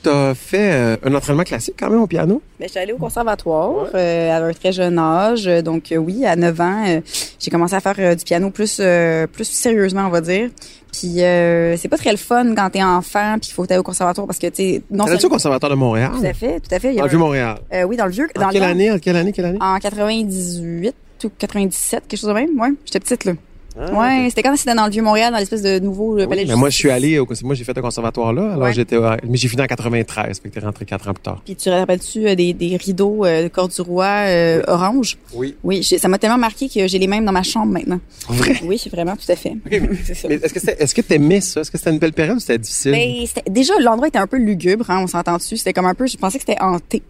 T'as 0.02 0.34
fait 0.34 0.72
euh, 0.72 0.96
un 1.04 1.14
entraînement 1.14 1.44
classique 1.44 1.74
quand 1.78 1.88
même 1.90 2.00
au 2.02 2.06
piano? 2.06 2.42
Ben, 2.58 2.66
je 2.66 2.70
suis 2.72 2.80
allée 2.80 2.92
au 2.92 2.96
conservatoire 2.98 3.86
euh, 3.94 4.30
à 4.30 4.44
un 4.44 4.52
très 4.52 4.72
jeune 4.72 4.98
âge. 4.98 5.44
Donc 5.64 5.92
euh, 5.92 5.96
oui, 5.96 6.26
à 6.26 6.34
9 6.36 6.60
ans, 6.60 6.84
euh, 6.88 7.00
j'ai 7.38 7.50
commencé 7.50 7.74
à 7.74 7.80
faire 7.80 8.16
du 8.16 8.24
piano 8.24 8.50
plus 8.50 8.78
euh, 8.80 9.26
plus 9.26 9.44
sérieusement, 9.44 10.06
on 10.06 10.10
va 10.10 10.20
dire. 10.20 10.50
Puis 10.92 11.22
euh, 11.22 11.76
c'est 11.76 11.88
pas 11.88 11.96
très 11.96 12.10
le 12.10 12.16
fun 12.18 12.54
quand 12.54 12.68
t'es 12.70 12.82
enfant 12.82 13.36
puis 13.40 13.48
il 13.50 13.54
faut 13.54 13.62
aller 13.64 13.78
au 13.78 13.82
conservatoire 13.82 14.26
parce 14.26 14.38
que 14.38 14.48
tu 14.48 14.82
non 14.90 15.04
T'allais-tu 15.06 15.26
au 15.26 15.30
Conservatoire 15.30 15.70
de 15.70 15.76
Montréal? 15.76 16.10
tout 16.18 16.26
à 16.26 16.34
fait, 16.34 16.60
tout 16.60 16.74
à 16.74 16.78
fait. 16.78 16.88
Il 16.88 16.94
y 16.94 16.98
Dans 16.98 17.04
le 17.04 17.08
Vieux-Montréal. 17.08 17.56
un- 17.72 17.76
euh, 17.78 17.82
oui, 17.84 17.96
dans 17.96 18.04
le 18.06 18.10
vieux 18.12 18.28
dans 18.34 18.42
En 18.42 18.46
le 18.48 18.52
quelle 18.52 18.62
année? 18.64 18.90
En 18.90 18.98
quelle 18.98 19.16
année? 19.16 19.32
Quelle 19.32 19.44
année? 19.46 19.58
En 19.60 19.78
98 19.78 20.94
ou 21.24 21.30
97, 21.38 22.02
quelque 22.08 22.18
chose 22.20 22.28
de 22.28 22.34
même. 22.34 22.60
Ouais, 22.60 22.68
j'étais 22.84 23.00
petite 23.00 23.24
là. 23.24 23.32
Ah, 23.78 23.92
ouais, 23.92 24.28
c'était 24.28 24.42
quand 24.42 24.56
c'était 24.56 24.74
dans 24.74 24.84
le 24.84 24.90
vieux 24.90 25.02
Montréal, 25.02 25.32
dans 25.32 25.38
l'espèce 25.38 25.62
de 25.62 25.78
nouveau 25.78 26.14
euh, 26.18 26.22
Oui, 26.22 26.28
palais 26.28 26.44
mais 26.46 26.54
moi, 26.56 26.68
je 26.70 26.76
suis 26.76 26.90
allé 26.90 27.18
au, 27.18 27.26
moi, 27.42 27.54
j'ai 27.54 27.64
fait 27.64 27.76
un 27.76 27.80
conservatoire 27.80 28.32
là. 28.32 28.52
Alors, 28.52 28.62
Ouais. 28.64 28.72
j'étais, 28.72 28.96
mais 28.98 29.36
j'ai 29.36 29.48
fini 29.48 29.62
en 29.62 29.66
93, 29.66 30.40
fait 30.40 30.48
que 30.48 30.54
t'es 30.54 30.60
rentré 30.60 30.84
quatre 30.84 31.08
ans 31.08 31.14
plus 31.14 31.22
tard. 31.22 31.40
Puis 31.44 31.56
tu 31.56 31.64
te 31.64 31.70
rappelles-tu 31.70 32.26
euh, 32.28 32.34
des, 32.34 32.52
des 32.52 32.76
rideaux 32.76 33.24
euh, 33.24 33.44
de 33.44 33.48
Corduroy 33.48 34.04
euh, 34.06 34.62
orange? 34.68 35.16
Oui. 35.34 35.56
Oui, 35.64 35.82
ça 35.82 36.08
m'a 36.08 36.18
tellement 36.18 36.38
marqué 36.38 36.68
que 36.68 36.86
j'ai 36.86 36.98
les 36.98 37.06
mêmes 37.06 37.24
dans 37.24 37.32
ma 37.32 37.42
chambre 37.42 37.72
maintenant. 37.72 38.00
Vrai? 38.28 38.56
Oui, 38.64 38.80
vraiment, 38.92 39.16
tout 39.16 39.30
à 39.30 39.36
fait. 39.36 39.54
C'est 40.04 40.14
ça. 40.14 40.28
Mais 40.28 40.34
est-ce 40.36 40.52
que 40.54 40.70
est-ce 40.82 40.94
que 40.94 41.00
t'aimais 41.02 41.40
ça? 41.40 41.60
Est-ce 41.62 41.70
que 41.70 41.78
c'était 41.78 41.90
une 41.90 41.98
belle 41.98 42.12
période 42.12 42.36
ou 42.36 42.40
c'était 42.40 42.58
difficile? 42.58 42.92
Ben, 42.92 43.26
c'était- 43.26 43.50
déjà, 43.50 43.74
l'endroit 43.80 44.08
était 44.08 44.18
un 44.18 44.26
peu 44.26 44.36
lugubre, 44.38 44.90
hein, 44.90 45.00
on 45.02 45.06
s'entend 45.06 45.36
dessus. 45.38 45.56
C'était 45.56 45.72
comme 45.72 45.86
un 45.86 45.94
peu, 45.94 46.06
je 46.06 46.16
pensais 46.16 46.38
que 46.38 46.44
c'était 46.46 46.60
hanté. 46.62 47.02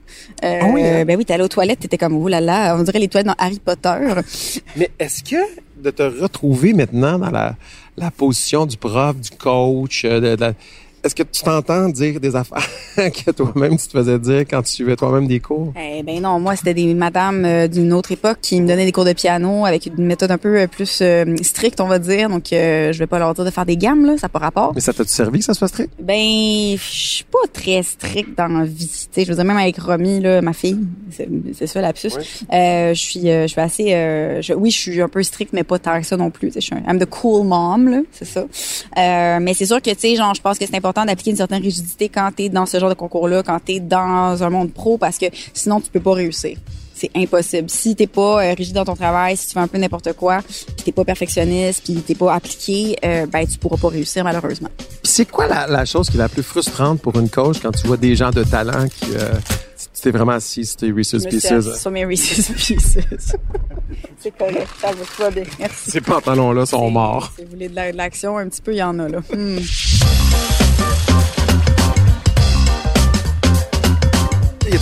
Euh, 0.45 0.59
Ah 0.63 0.67
oui, 0.73 0.83
hein? 0.83 1.05
Ben 1.05 1.17
oui, 1.17 1.25
t'allais 1.25 1.43
aux 1.45 1.49
toilettes, 1.49 1.81
t'étais 1.81 1.99
comme, 1.99 2.15
oh 2.17 2.29
là 2.29 2.41
là, 2.41 2.77
on 2.79 2.83
dirait 2.83 2.99
les 3.01 3.09
toilettes 3.09 3.27
dans 3.27 3.35
Harry 3.39 3.59
Potter. 3.59 3.99
Mais 4.77 4.91
est-ce 4.99 5.23
que 5.25 5.37
de 5.83 5.91
te 5.91 6.03
retrouver 6.03 6.73
maintenant 6.73 7.19
dans 7.19 7.31
la, 7.31 8.11
position 8.17 8.67
du 8.67 8.77
prof, 8.77 9.17
du 9.17 9.31
coach, 9.31 10.05
euh, 10.05 10.21
de, 10.21 10.37
de- 10.37 10.55
est-ce 11.05 11.15
que 11.15 11.23
tu 11.23 11.43
t'entends 11.43 11.89
dire 11.89 12.21
des 12.21 12.37
affaires 12.37 12.67
que 12.97 13.31
toi-même 13.31 13.77
tu 13.77 13.87
te 13.89 13.99
faisais 13.99 14.19
dire 14.19 14.41
quand 14.41 14.63
tu 14.63 14.71
suivais 14.71 14.97
toi-même 14.97 15.27
des 15.27 15.41
cours? 15.41 15.73
Eh 15.81 16.03
ben 16.03 16.21
non, 16.21 16.39
moi, 16.41 16.55
c'était 16.57 16.75
des 16.75 16.95
madames 16.95 17.45
euh, 17.45 17.67
d'une 17.69 17.93
autre 17.93 18.13
époque 18.13 18.39
qui 18.41 18.61
me 18.61 18.69
donnaient 18.69 18.85
des 18.85 18.93
cours 18.93 19.05
de 19.05 19.13
piano 19.13 19.67
avec 19.67 19.87
une 19.87 20.05
méthode 20.07 20.31
un 20.31 20.39
peu 20.39 20.61
euh, 20.61 20.67
plus 20.67 21.01
euh, 21.03 21.25
stricte, 21.43 21.81
on 21.81 21.87
va 21.89 21.99
dire. 21.99 22.29
Donc, 22.29 22.53
euh, 22.53 22.93
je 22.93 22.99
vais 22.99 23.07
pas 23.07 23.19
leur 23.19 23.35
dire 23.35 23.45
de 23.45 23.51
faire 23.51 23.67
des 23.67 23.77
gammes, 23.77 24.05
là, 24.07 24.17
ça 24.19 24.27
n'a 24.27 24.29
pas 24.29 24.39
rapport. 24.39 24.73
Mais 24.75 24.81
ça 24.81 24.93
t'a-tu 24.93 25.11
servi 25.11 25.39
que 25.41 25.45
ça 25.45 25.55
soit 25.55 25.69
strict? 25.69 25.91
Ben, 26.01 26.77
je 26.77 26.79
suis 26.83 27.25
pas 27.25 27.49
très 27.53 27.83
stricte 27.83 28.37
dans 28.37 28.49
la 28.49 28.65
vie. 28.65 28.87
Tu 28.87 29.09
sais, 29.13 29.25
je 29.25 29.29
veux 29.31 29.35
dire, 29.37 29.45
même 29.45 29.57
avec 29.57 29.79
Romy, 29.79 30.21
là, 30.21 30.41
ma 30.43 30.53
fille, 30.53 30.79
c'est 31.11 31.67
ça, 31.67 31.81
lapsus. 31.81 32.09
Ouais. 32.09 32.23
Euh, 32.91 32.95
je 32.95 33.01
suis, 33.01 33.23
je 33.23 33.47
suis 33.49 33.61
assez, 33.61 33.93
euh, 33.95 34.41
je- 34.43 34.53
oui, 34.55 34.71
je 34.71 34.79
suis 34.79 35.01
un 35.03 35.09
peu 35.09 35.23
stricte, 35.23 35.53
mais 35.53 35.65
pas 35.65 35.79
tant 35.79 36.01
que 36.01 36.07
ça 36.07 36.17
non 36.17 36.31
plus. 36.31 36.49
Tu 36.49 36.55
sais, 36.55 36.61
je 36.61 36.67
suis 36.67 36.75
un, 36.75 36.91
I'm 36.93 36.99
the 36.99 37.07
cool 37.09 37.47
mom, 37.47 37.89
là, 37.89 38.01
c'est 38.13 38.25
ça. 38.25 38.41
Euh, 38.99 39.39
mais 39.41 39.55
c'est 39.55 39.67
sûr 39.67 39.81
que, 39.83 39.91
tu 39.91 39.97
sais, 39.99 40.17
genre, 40.17 40.35
je 40.35 40.41
pense 40.41 40.59
que 40.59 40.67
c'est 40.67 40.77
important 40.77 40.92
d'appliquer 40.93 41.31
une 41.31 41.37
certaine 41.37 41.63
rigidité 41.63 42.09
quand 42.09 42.31
t'es 42.35 42.49
dans 42.49 42.67
ce 42.67 42.79
genre 42.79 42.91
de 42.91 42.95
concours-là, 42.95 43.43
quand 43.43 43.59
t'es 43.65 43.81
dans 43.81 44.43
un 44.43 44.51
monde 44.51 44.73
pro, 44.73 44.99
parce 44.99 45.19
que 45.19 45.27
sinon, 45.55 45.81
tu 45.81 45.91
peux 45.91 46.01
pas 46.01 46.15
réussir. 46.15 46.59
C'est 46.95 47.11
impossible. 47.17 47.69
Si 47.69 47.97
t'es 47.97 48.07
pas 48.07 48.45
euh, 48.45 48.55
rigide 48.55 48.75
dans 48.75 48.85
ton 48.85 48.95
travail, 48.95 49.37
si 49.37 49.49
tu 49.49 49.55
fais 49.55 49.61
un 49.61 49.67
peu 49.67 49.79
n'importe 49.79 50.13
quoi, 50.13 50.41
puis 50.43 50.85
t'es 50.85 50.93
pas 50.93 51.05
perfectionniste, 51.05 51.83
puis 51.83 51.95
t'es 51.95 52.15
pas 52.15 52.33
appliqué, 52.33 52.97
euh, 53.05 53.27
ben 53.27 53.45
tu 53.45 53.59
pourras 53.59 53.77
pas 53.77 53.89
réussir 53.89 54.23
malheureusement. 54.23 54.69
C'est 55.03 55.29
quoi 55.29 55.49
la, 55.49 55.67
la 55.67 55.85
chose 55.85 56.09
qui 56.09 56.17
est 56.17 56.21
la 56.21 56.29
plus 56.29 56.45
frustrante 56.45 57.01
pour 57.01 57.19
une 57.19 57.29
coach 57.29 57.59
quand 57.61 57.73
tu 57.73 57.89
vois 57.89 57.97
des 57.97 58.15
gens 58.15 58.31
de 58.31 58.45
talent 58.45 58.87
qui, 58.89 59.07
euh, 59.17 59.33
tu 59.95 60.01
t'es 60.01 60.11
vraiment 60.11 60.33
assis 60.33 60.65
sur 60.65 60.77
tes 60.77 60.93
Reese's 60.93 61.27
Pieces? 61.27 61.81
sur 61.81 61.91
mes 61.91 62.05
Reese's 62.05 62.49
Pieces. 62.53 62.99
c'est 64.21 64.37
correct, 64.37 64.69
ça 64.81 64.89
va, 64.93 65.25
va 65.25 65.31
bien. 65.31 65.45
Merci. 65.59 65.91
Ces 65.91 66.01
pantalons-là 66.01 66.67
sont 66.67 66.91
morts. 66.91 67.33
Si 67.37 67.45
vous 67.45 67.51
voulez 67.51 67.69
de 67.69 67.97
l'action, 67.97 68.39
un 68.39 68.49
petit 68.49 68.63
peu, 68.63 68.73
il 68.73 68.79
y 68.79 68.83
en 68.83 68.99
a 68.99 69.09
là. 69.09 69.19
Hmm. 69.33 69.59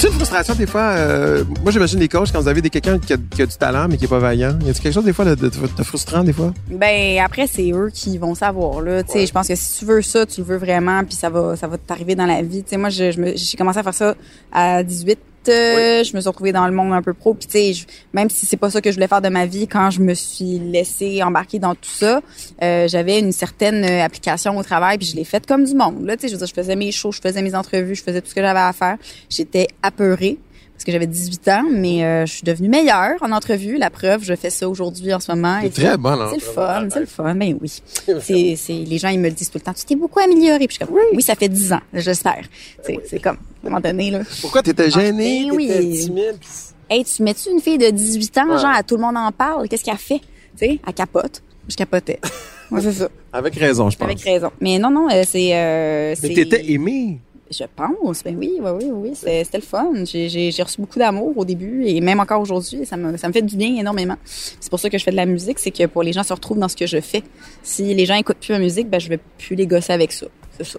A-t-il 0.01 0.13
une 0.15 0.19
frustration 0.19 0.55
des 0.55 0.67
fois? 0.67 0.81
euh, 0.97 1.45
moi, 1.63 1.71
j'imagine 1.73 2.01
les 2.01 2.09
coachs 2.09 2.33
quand 2.33 2.41
vous 2.41 2.49
avez 2.49 2.63
des 2.63 2.71
quelqu'un 2.71 2.99
qui, 2.99 3.13
a- 3.13 3.19
qui 3.19 3.43
a 3.43 3.45
du 3.45 3.55
talent 3.55 3.87
mais 3.87 3.99
qui 3.99 4.07
est 4.07 4.09
pas 4.09 4.19
vaillant. 4.19 4.59
Y 4.65 4.71
a-t-il 4.71 4.81
quelque 4.81 4.95
chose 4.95 5.05
des 5.05 5.13
fois 5.13 5.27
de, 5.27 5.35
de- 5.35 5.51
de 5.51 5.83
frustrant 5.83 6.25
des 6.25 6.33
fois? 6.33 6.55
Ben 6.71 7.19
après 7.23 7.47
c'est 7.47 7.71
eux 7.71 7.91
qui 7.93 8.17
vont 8.17 8.35
savoir 8.35 8.81
là. 8.81 9.03
Tu 9.03 9.13
sais, 9.13 9.19
Ouais. 9.19 9.27
je 9.27 9.33
pense 9.33 9.49
que 9.49 9.55
si 9.55 9.79
tu 9.81 9.85
veux 9.85 10.01
ça, 10.01 10.25
tu 10.25 10.41
le 10.41 10.47
veux 10.47 10.57
vraiment, 10.57 11.05
puis 11.05 11.15
ça 11.15 11.29
va, 11.29 11.55
ça 11.55 11.67
va 11.67 11.77
t'arriver 11.77 12.15
dans 12.15 12.25
la 12.25 12.41
vie. 12.41 12.63
Tu 12.63 12.71
sais, 12.71 12.77
moi 12.79 12.89
j'ai 12.89 13.13
commencé 13.59 13.79
à 13.79 13.83
faire 13.83 13.93
ça 13.93 14.15
à 14.51 14.83
18. 14.83 15.19
Euh, 15.49 16.05
Je 16.05 16.15
me 16.15 16.21
suis 16.21 16.29
retrouvée 16.29 16.53
dans 16.53 16.67
le 16.67 16.73
monde 16.73 16.93
un 16.93 17.03
peu 17.03 17.15
pro. 17.15 17.35
Puis 17.35 17.47
tu 17.47 17.75
sais, 17.75 17.87
même 18.13 18.31
si 18.31 18.47
c'est 18.47 18.57
pas 18.57 18.71
ça 18.71 18.81
que 18.81 18.91
je 18.91 18.97
voulais 18.97 19.09
faire 19.09 19.23
de 19.23 19.29
ma 19.29 19.47
vie, 19.47 19.67
quand 19.67 19.91
je 19.91 20.01
me 20.01 20.15
suis 20.15 20.59
laissée 20.59 21.23
embarquer 21.23 21.59
dans 21.59 21.75
tout 21.75 21.91
ça, 21.91 22.21
euh, 22.63 22.89
j'avais 22.89 23.19
une 23.19 23.33
certaine 23.33 23.85
euh, 23.85 24.05
application 24.05 24.57
au 24.57 24.63
travail, 24.63 24.99
puis 24.99 25.07
je 25.07 25.17
l'ai 25.17 25.25
faite 25.25 25.47
comme 25.47 25.65
du 25.65 25.75
monde. 25.75 26.05
Là, 26.05 26.17
tu 26.17 26.29
sais, 26.29 26.37
je 26.37 26.45
je 26.45 26.53
faisais 26.53 26.77
mes 26.77 26.91
shows, 26.91 27.13
je 27.13 27.21
faisais 27.21 27.43
mes 27.43 27.55
entrevues, 27.55 27.95
je 27.95 28.03
faisais 28.03 28.21
tout 28.21 28.29
ce 28.29 28.35
que 28.35 28.41
j'avais 28.41 28.59
à 28.59 28.73
faire. 28.73 28.97
J'étais 29.29 29.69
apeurée 29.83 30.39
parce 30.81 30.87
que 30.87 30.93
j'avais 30.93 31.07
18 31.07 31.49
ans, 31.49 31.65
mais 31.71 32.03
euh, 32.07 32.25
je 32.25 32.33
suis 32.33 32.43
devenue 32.43 32.71
meilleure 32.71 33.17
en 33.21 33.33
entrevue. 33.33 33.77
La 33.77 33.91
preuve, 33.91 34.25
je 34.25 34.35
fais 34.35 34.49
ça 34.49 34.67
aujourd'hui 34.67 35.13
en 35.13 35.21
ce 35.21 35.31
moment. 35.31 35.59
C'est 35.63 35.75
très 35.75 35.99
bon. 35.99 36.17
c'est 36.31 36.37
le 36.37 36.41
fun, 36.41 36.89
c'est 36.91 37.01
le 37.01 37.05
fun. 37.07 37.35
Ben 37.35 37.59
oui. 37.61 37.83
C'est, 38.23 38.57
c'est, 38.57 38.73
les 38.73 38.97
gens, 38.97 39.11
ils 39.11 39.21
me 39.21 39.29
le 39.29 39.35
disent 39.35 39.51
tout 39.51 39.59
le 39.59 39.63
temps. 39.65 39.75
Tu 39.75 39.85
t'es 39.85 39.95
beaucoup 39.95 40.21
amélioré. 40.21 40.67
Puis 40.67 40.69
je 40.71 40.73
suis 40.77 40.87
comme, 40.87 40.97
oui, 41.15 41.21
ça 41.23 41.35
fait 41.35 41.51
10 41.51 41.75
ans, 41.75 41.81
j'espère. 41.93 42.45
Sais, 42.83 42.99
c'est 43.07 43.21
comme, 43.21 43.37
à 43.37 43.67
un 43.67 43.69
moment 43.69 43.81
donné, 43.81 44.11
là. 44.11 44.21
Pourquoi 44.41 44.63
t'étais 44.63 44.89
gêné? 44.91 45.45
ben 45.51 45.55
oui. 45.55 45.67
t'étais 45.69 46.05
timide? 46.07 46.37
puis- 46.41 46.49
Hey, 46.89 47.05
tu 47.05 47.23
mets-tu 47.23 47.51
une 47.51 47.61
fille 47.61 47.77
de 47.79 47.91
18 47.91 48.39
ans, 48.39 48.49
Ouais. 48.49 48.59
genre, 48.59 48.73
à 48.75 48.83
tout 48.83 48.97
le 48.97 49.03
monde 49.03 49.19
en 49.19 49.31
parle? 49.33 49.69
Qu'est-ce 49.69 49.85
qu'elle 49.85 49.99
fait? 49.99 50.19
Tu 50.19 50.67
sais, 50.67 50.81
elle 50.87 50.95
capote. 50.95 51.43
Je 51.69 51.77
capotais. 51.77 52.19
Moi, 52.71 52.81
c'est 52.81 52.93
ça. 52.95 53.09
Avec 53.35 53.55
raison, 53.57 53.91
je 53.91 53.99
pense. 53.99 54.07
Avec 54.07 54.21
raison. 54.23 54.51
Mais 54.63 54.79
non, 54.79 54.91
non, 54.91 55.09
euh, 55.13 55.25
c'est, 55.29 55.51
euh, 55.55 56.15
Mais 56.23 56.29
c'est- 56.29 56.35
t'étais 56.35 56.73
aimé. 56.73 57.19
Je 57.51 57.65
pense, 57.75 58.23
ben 58.23 58.37
oui, 58.39 58.53
oui, 58.61 58.71
oui, 58.81 58.91
oui, 58.93 59.11
c'est- 59.15 59.43
c'était 59.45 59.59
le 59.59 59.65
fun. 59.65 59.91
J'ai- 60.05 60.51
reçu 60.63 60.81
beaucoup 60.81 60.99
d'amour 61.01 61.37
au 61.37 61.45
début 61.45 61.85
et 61.85 62.01
même 62.01 62.21
encore 62.21 62.41
aujourd'hui, 62.41 62.87
ça 62.87 62.97
me, 62.97 63.17
ça 63.17 63.27
me 63.27 63.33
fait 63.33 63.43
du 63.43 63.57
bien 63.57 63.75
énormément. 63.77 64.17
C'est 64.25 64.71
pour 64.71 64.79
ça 64.79 64.89
que 64.89 64.97
je 64.99 65.03
fais 65.03 65.11
de 65.11 65.17
la 65.17 65.27
musique, 65.27 65.59
c'est 65.59 65.73
que 65.73 65.87
pour 65.87 66.03
les 66.05 66.13
gens 66.13 66.23
se 66.23 66.33
retrouvent 66.33 66.59
dans 66.61 66.69
ce 66.69 66.77
que 66.77 66.87
je 66.87 67.01
fais. 67.01 67.25
Si 67.65 67.93
les 67.95 68.07
gens 68.07 68.15
écoutent 68.15 68.39
plus 68.39 68.53
ma 68.53 68.61
musique, 68.61 68.89
ben 68.89 69.01
je 69.01 69.09
vais 69.09 69.19
plus 69.39 69.57
les 69.57 69.67
gosser 69.67 69.93
avec 69.93 70.13
ça. 70.13 70.27
C'est 70.57 70.65
ça. 70.65 70.79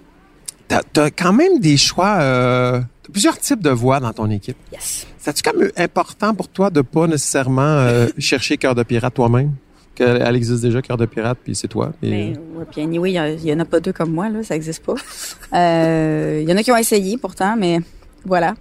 T'as 0.68 0.80
as 1.04 1.10
quand 1.10 1.34
même 1.34 1.58
des 1.58 1.76
choix, 1.76 2.16
euh, 2.20 2.80
t'as 3.02 3.12
plusieurs 3.12 3.38
types 3.38 3.60
de 3.62 3.68
voix 3.70 4.00
dans 4.00 4.12
ton 4.14 4.30
équipe. 4.30 4.56
Yes. 4.72 5.06
C'est-tu 5.18 5.42
comme 5.42 5.68
important 5.76 6.34
pour 6.34 6.48
toi 6.48 6.70
de 6.70 6.80
pas 6.80 7.06
nécessairement 7.06 7.60
euh, 7.60 8.06
chercher 8.18 8.56
Cœur 8.56 8.74
de 8.74 8.82
Pirate 8.82 9.12
toi-même? 9.12 9.52
Qu'elle 9.94 10.36
existe 10.36 10.62
déjà, 10.62 10.80
Cœur 10.80 10.96
de 10.96 11.04
Pirate, 11.06 11.38
puis 11.44 11.54
c'est 11.54 11.68
toi. 11.68 11.92
puis- 12.00 12.10
Ben, 12.10 12.30
ouais, 12.56 12.64
puis 12.70 12.80
anyway, 12.82 13.12
il 13.12 13.44
y, 13.46 13.52
en 13.52 13.58
a 13.60 13.64
pas 13.66 13.78
deux 13.80 13.92
comme 13.92 14.10
moi, 14.12 14.28
là, 14.30 14.42
ça 14.42 14.56
existe 14.56 14.84
pas. 14.84 14.94
Euh, 15.54 16.40
Il 16.42 16.48
y 16.48 16.52
en 16.52 16.56
a 16.56 16.62
qui 16.62 16.72
ont 16.72 16.76
essayé 16.76 17.18
pourtant, 17.18 17.56
mais 17.58 17.80
Voilà. 18.24 18.54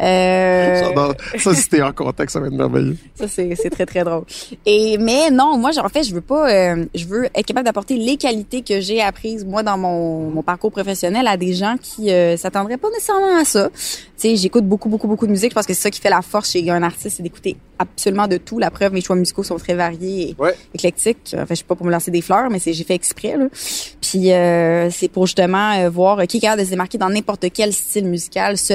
Euh, 0.00 0.80
J'adore. 0.80 1.14
Ça, 1.38 1.54
si 1.54 1.68
t'es 1.68 1.82
en 1.82 1.92
contexte, 1.92 2.34
ça 2.34 2.40
va 2.40 2.46
être 2.48 2.52
merveilleux. 2.52 2.96
Ça, 3.14 3.28
c'est, 3.28 3.54
c'est 3.54 3.70
très, 3.70 3.86
très 3.86 4.04
drôle. 4.04 4.24
Et, 4.64 4.98
mais 4.98 5.30
non, 5.30 5.56
moi, 5.58 5.70
en 5.82 5.88
fait, 5.88 6.02
je 6.04 6.14
veux 6.14 6.20
pas, 6.20 6.50
euh, 6.50 6.84
je 6.94 7.06
veux 7.06 7.24
être 7.26 7.46
capable 7.46 7.66
d'apporter 7.66 7.96
les 7.96 8.16
qualités 8.16 8.62
que 8.62 8.80
j'ai 8.80 9.00
apprises, 9.00 9.44
moi, 9.44 9.62
dans 9.62 9.78
mon, 9.78 10.30
mon 10.30 10.42
parcours 10.42 10.72
professionnel 10.72 11.26
à 11.26 11.36
des 11.36 11.52
gens 11.54 11.76
qui 11.80 12.10
euh, 12.10 12.36
s'attendraient 12.36 12.76
pas 12.78 12.88
nécessairement 12.90 13.38
à 13.40 13.44
ça. 13.44 13.70
Tu 13.70 14.30
sais, 14.30 14.36
j'écoute 14.36 14.64
beaucoup, 14.64 14.88
beaucoup, 14.88 15.06
beaucoup 15.08 15.26
de 15.26 15.32
musique. 15.32 15.50
Je 15.50 15.54
pense 15.54 15.66
que 15.66 15.74
c'est 15.74 15.82
ça 15.82 15.90
qui 15.90 16.00
fait 16.00 16.10
la 16.10 16.22
force 16.22 16.50
chez 16.50 16.68
un 16.70 16.82
artiste, 16.82 17.16
c'est 17.18 17.22
d'écouter 17.22 17.56
absolument 17.78 18.26
de 18.26 18.38
tout. 18.38 18.58
La 18.58 18.70
preuve, 18.70 18.92
mes 18.94 19.02
choix 19.02 19.16
musicaux 19.16 19.42
sont 19.42 19.56
très 19.58 19.74
variés 19.74 20.30
et 20.30 20.36
Ouais. 20.42 20.54
éclectiques. 20.72 21.34
En 21.34 21.40
fait, 21.44 21.50
je 21.50 21.54
suis 21.56 21.64
pas 21.64 21.74
pour 21.74 21.84
me 21.86 21.90
lancer 21.92 22.10
des 22.10 22.22
fleurs, 22.22 22.48
mais 22.50 22.58
c'est, 22.58 22.72
j'ai 22.72 22.84
fait 22.84 22.94
exprès, 22.94 23.36
là. 23.36 23.46
Puis, 24.00 24.32
euh, 24.32 24.88
c'est 24.90 25.08
pour 25.08 25.26
justement 25.26 25.72
euh, 25.78 25.90
voir 25.90 26.26
qui 26.26 26.38
est 26.38 26.40
capable 26.40 26.60
de 26.60 26.64
se 26.64 26.70
démarquer 26.70 26.96
dans 26.96 27.10
n'importe 27.10 27.46
quel 27.52 27.74
style 27.74 28.06
musical, 28.06 28.56
se 28.56 28.72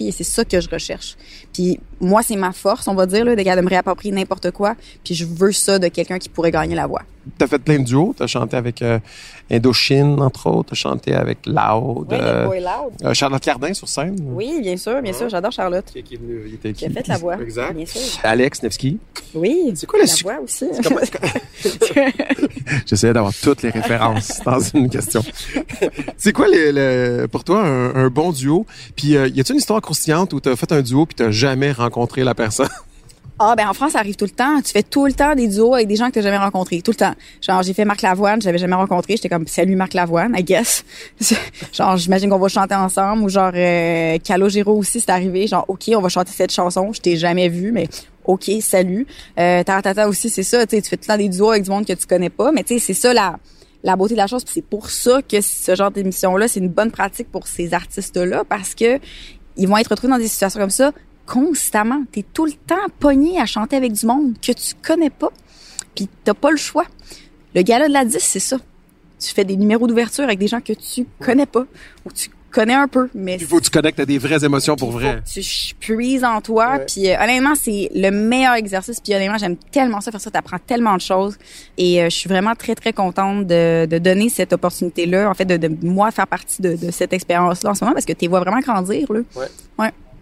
Et 0.00 0.12
c'est 0.12 0.24
ça 0.24 0.44
que 0.44 0.60
je 0.60 0.68
recherche. 0.68 1.16
Puis, 1.52 1.80
moi, 2.00 2.22
c'est 2.22 2.36
ma 2.36 2.52
force, 2.52 2.88
on 2.88 2.94
va 2.94 3.06
dire, 3.06 3.24
là, 3.24 3.34
de 3.34 3.60
me 3.60 3.68
réapproprier 3.68 4.14
n'importe 4.14 4.50
quoi. 4.50 4.74
Puis, 5.04 5.14
je 5.14 5.24
veux 5.24 5.52
ça 5.52 5.78
de 5.78 5.88
quelqu'un 5.88 6.18
qui 6.18 6.28
pourrait 6.28 6.50
gagner 6.50 6.74
la 6.74 6.86
voix. 6.86 7.02
T'as 7.36 7.46
fait 7.46 7.58
plein 7.58 7.78
de 7.78 7.84
duos. 7.84 8.14
T'as 8.16 8.26
chanté 8.26 8.56
avec 8.56 8.80
euh, 8.82 8.98
Indochine, 9.50 10.20
entre 10.22 10.46
autres. 10.48 10.70
T'as 10.70 10.74
chanté 10.76 11.14
avec 11.14 11.38
Loud. 11.46 12.12
euh, 12.12 12.44
Loud. 12.46 12.92
euh, 13.04 13.12
Charlotte 13.14 13.42
Cardin 13.42 13.74
sur 13.74 13.88
scène. 13.88 14.16
Oui, 14.22 14.58
bien 14.62 14.76
sûr, 14.76 15.00
bien 15.02 15.12
sûr. 15.12 15.28
J'adore 15.28 15.52
Charlotte. 15.52 15.84
Qui, 15.92 16.02
qui 16.02 16.14
est 16.14 16.18
venu, 16.18 16.42
il 16.46 16.54
était 16.54 16.72
Qui 16.72 16.86
a 16.86 16.90
fait 16.90 17.06
la 17.06 17.18
voix. 17.18 17.36
Exact. 17.40 17.74
Bien 17.74 17.86
sûr. 17.86 18.00
Alex 18.22 18.62
Nevsky. 18.62 18.98
Oui. 19.34 19.72
C'est 19.74 19.86
quoi 19.86 19.98
le 20.00 20.06
la 20.06 20.14
voix 20.22 20.40
aussi. 20.42 20.66
J'essayais 22.86 23.12
d'avoir 23.12 23.32
toutes 23.34 23.62
les 23.62 23.70
références 23.70 24.40
dans 24.44 24.60
une 24.60 24.88
question. 24.88 25.22
C'est 26.16 26.32
quoi 26.32 26.46
pour 27.30 27.44
toi 27.44 27.62
un, 27.64 27.94
un 27.94 28.08
bon 28.08 28.32
duo? 28.32 28.66
Puis 28.96 29.16
euh, 29.16 29.28
y 29.28 29.40
a-t-il 29.40 29.52
une 29.52 29.58
histoire 29.58 29.80
croustillante 29.80 30.32
où 30.32 30.40
t'as 30.40 30.56
fait 30.56 30.72
un 30.72 30.82
duo 30.82 31.06
puis 31.06 31.14
t'as 31.16 31.30
jamais 31.30 31.72
rencontré 31.72 32.24
la 32.24 32.34
personne? 32.34 32.68
Ah 33.42 33.54
ben 33.56 33.66
en 33.66 33.72
France 33.72 33.92
ça 33.92 34.00
arrive 34.00 34.16
tout 34.16 34.26
le 34.26 34.32
temps. 34.32 34.60
Tu 34.60 34.70
fais 34.70 34.82
tout 34.82 35.06
le 35.06 35.14
temps 35.14 35.34
des 35.34 35.48
duos 35.48 35.72
avec 35.72 35.88
des 35.88 35.96
gens 35.96 36.08
que 36.08 36.12
t'as 36.12 36.20
jamais 36.20 36.36
rencontrés, 36.36 36.82
tout 36.82 36.90
le 36.90 36.96
temps. 36.96 37.14
Genre 37.40 37.62
j'ai 37.62 37.72
fait 37.72 37.86
Marc 37.86 38.02
Lavoine, 38.02 38.38
je 38.42 38.44
l'avais 38.44 38.58
jamais 38.58 38.74
rencontré, 38.74 39.16
j'étais 39.16 39.30
comme 39.30 39.46
salut 39.46 39.76
Marc 39.76 39.94
Lavoine, 39.94 40.34
I 40.36 40.44
guess. 40.44 40.84
genre 41.72 41.96
j'imagine 41.96 42.28
qu'on 42.28 42.38
va 42.38 42.48
chanter 42.48 42.74
ensemble 42.74 43.22
ou 43.22 43.30
genre 43.30 43.52
euh, 43.54 44.18
Calogero 44.18 44.76
aussi 44.76 45.00
c'est 45.00 45.08
arrivé, 45.08 45.46
genre 45.46 45.64
OK, 45.68 45.90
on 45.96 46.02
va 46.02 46.10
chanter 46.10 46.32
cette 46.32 46.52
chanson, 46.52 46.92
je 46.92 47.00
t'ai 47.00 47.16
jamais 47.16 47.48
vu 47.48 47.72
mais 47.72 47.88
OK, 48.26 48.50
salut. 48.60 49.06
Euh 49.38 49.62
Taratata 49.62 50.06
aussi 50.06 50.28
c'est 50.28 50.42
ça, 50.42 50.66
tu 50.66 50.76
fais 50.76 50.82
tout 50.82 50.90
le 51.00 51.06
temps 51.06 51.16
des 51.16 51.30
duos 51.30 51.52
avec 51.52 51.62
du 51.62 51.70
monde 51.70 51.86
que 51.86 51.94
tu 51.94 52.06
connais 52.06 52.28
pas, 52.28 52.52
mais 52.52 52.62
tu 52.62 52.74
sais 52.74 52.78
c'est 52.78 53.00
ça 53.00 53.14
la 53.14 53.38
la 53.82 53.96
beauté 53.96 54.12
de 54.12 54.18
la 54.18 54.26
chose, 54.26 54.42
c'est 54.46 54.66
pour 54.66 54.90
ça 54.90 55.22
que 55.22 55.40
ce 55.40 55.74
genre 55.74 55.90
d'émission 55.90 56.36
là, 56.36 56.46
c'est 56.46 56.60
une 56.60 56.68
bonne 56.68 56.90
pratique 56.90 57.32
pour 57.32 57.46
ces 57.46 57.72
artistes 57.72 58.18
là 58.18 58.44
parce 58.46 58.74
que 58.74 59.00
ils 59.56 59.66
vont 59.66 59.78
être 59.78 59.88
retrouvés 59.88 60.12
dans 60.12 60.18
des 60.18 60.28
situations 60.28 60.60
comme 60.60 60.68
ça 60.68 60.92
constamment. 61.26 62.02
T'es 62.12 62.24
tout 62.34 62.46
le 62.46 62.52
temps 62.52 62.76
pogné 62.98 63.40
à 63.40 63.46
chanter 63.46 63.76
avec 63.76 63.92
du 63.92 64.06
monde 64.06 64.34
que 64.40 64.52
tu 64.52 64.74
connais 64.82 65.10
pas, 65.10 65.30
puis 65.94 66.08
t'as 66.24 66.34
pas 66.34 66.50
le 66.50 66.56
choix. 66.56 66.84
Le 67.54 67.62
gala 67.62 67.88
de 67.88 67.92
la 67.92 68.04
10, 68.04 68.18
c'est 68.18 68.38
ça. 68.40 68.58
Tu 69.18 69.34
fais 69.34 69.44
des 69.44 69.56
numéros 69.56 69.86
d'ouverture 69.86 70.24
avec 70.24 70.38
des 70.38 70.46
gens 70.48 70.60
que 70.60 70.72
tu 70.72 71.06
connais 71.20 71.46
pas 71.46 71.64
ou 72.06 72.12
tu 72.12 72.30
connais 72.50 72.74
un 72.74 72.88
peu, 72.88 73.08
mais 73.14 73.36
Il 73.38 73.46
faut 73.46 73.58
que 73.58 73.64
tu 73.64 73.70
connectes 73.70 74.00
à 74.00 74.06
des 74.06 74.18
vraies 74.18 74.44
émotions 74.44 74.74
pour 74.74 74.90
vrai. 74.90 75.22
tu 75.24 75.40
ch- 75.42 75.74
puises 75.78 76.24
en 76.24 76.40
toi. 76.40 76.78
Ouais. 76.78 76.84
Puis 76.86 77.08
euh, 77.08 77.16
honnêtement, 77.22 77.54
c'est 77.54 77.90
le 77.94 78.10
meilleur 78.10 78.54
exercice. 78.54 78.98
Puis 79.00 79.14
honnêtement, 79.14 79.38
j'aime 79.38 79.56
tellement 79.56 80.00
ça 80.00 80.10
faire 80.10 80.20
ça. 80.20 80.30
T'apprends 80.32 80.58
tellement 80.58 80.96
de 80.96 81.00
choses. 81.00 81.36
Et 81.78 82.02
euh, 82.02 82.06
je 82.10 82.16
suis 82.16 82.28
vraiment 82.28 82.54
très 82.56 82.74
très 82.74 82.92
contente 82.92 83.46
de, 83.46 83.86
de 83.86 83.98
donner 83.98 84.28
cette 84.30 84.52
opportunité-là. 84.52 85.30
En 85.30 85.34
fait, 85.34 85.44
de, 85.44 85.58
de 85.58 85.86
moi 85.86 86.10
faire 86.10 86.26
partie 86.26 86.60
de, 86.60 86.74
de 86.74 86.90
cette 86.90 87.12
expérience-là 87.12 87.70
en 87.70 87.74
ce 87.74 87.84
moment 87.84 87.94
parce 87.94 88.06
que 88.06 88.14
tu 88.14 88.26
vois 88.26 88.40
vraiment 88.40 88.60
grandir 88.60 89.12
là. 89.12 89.20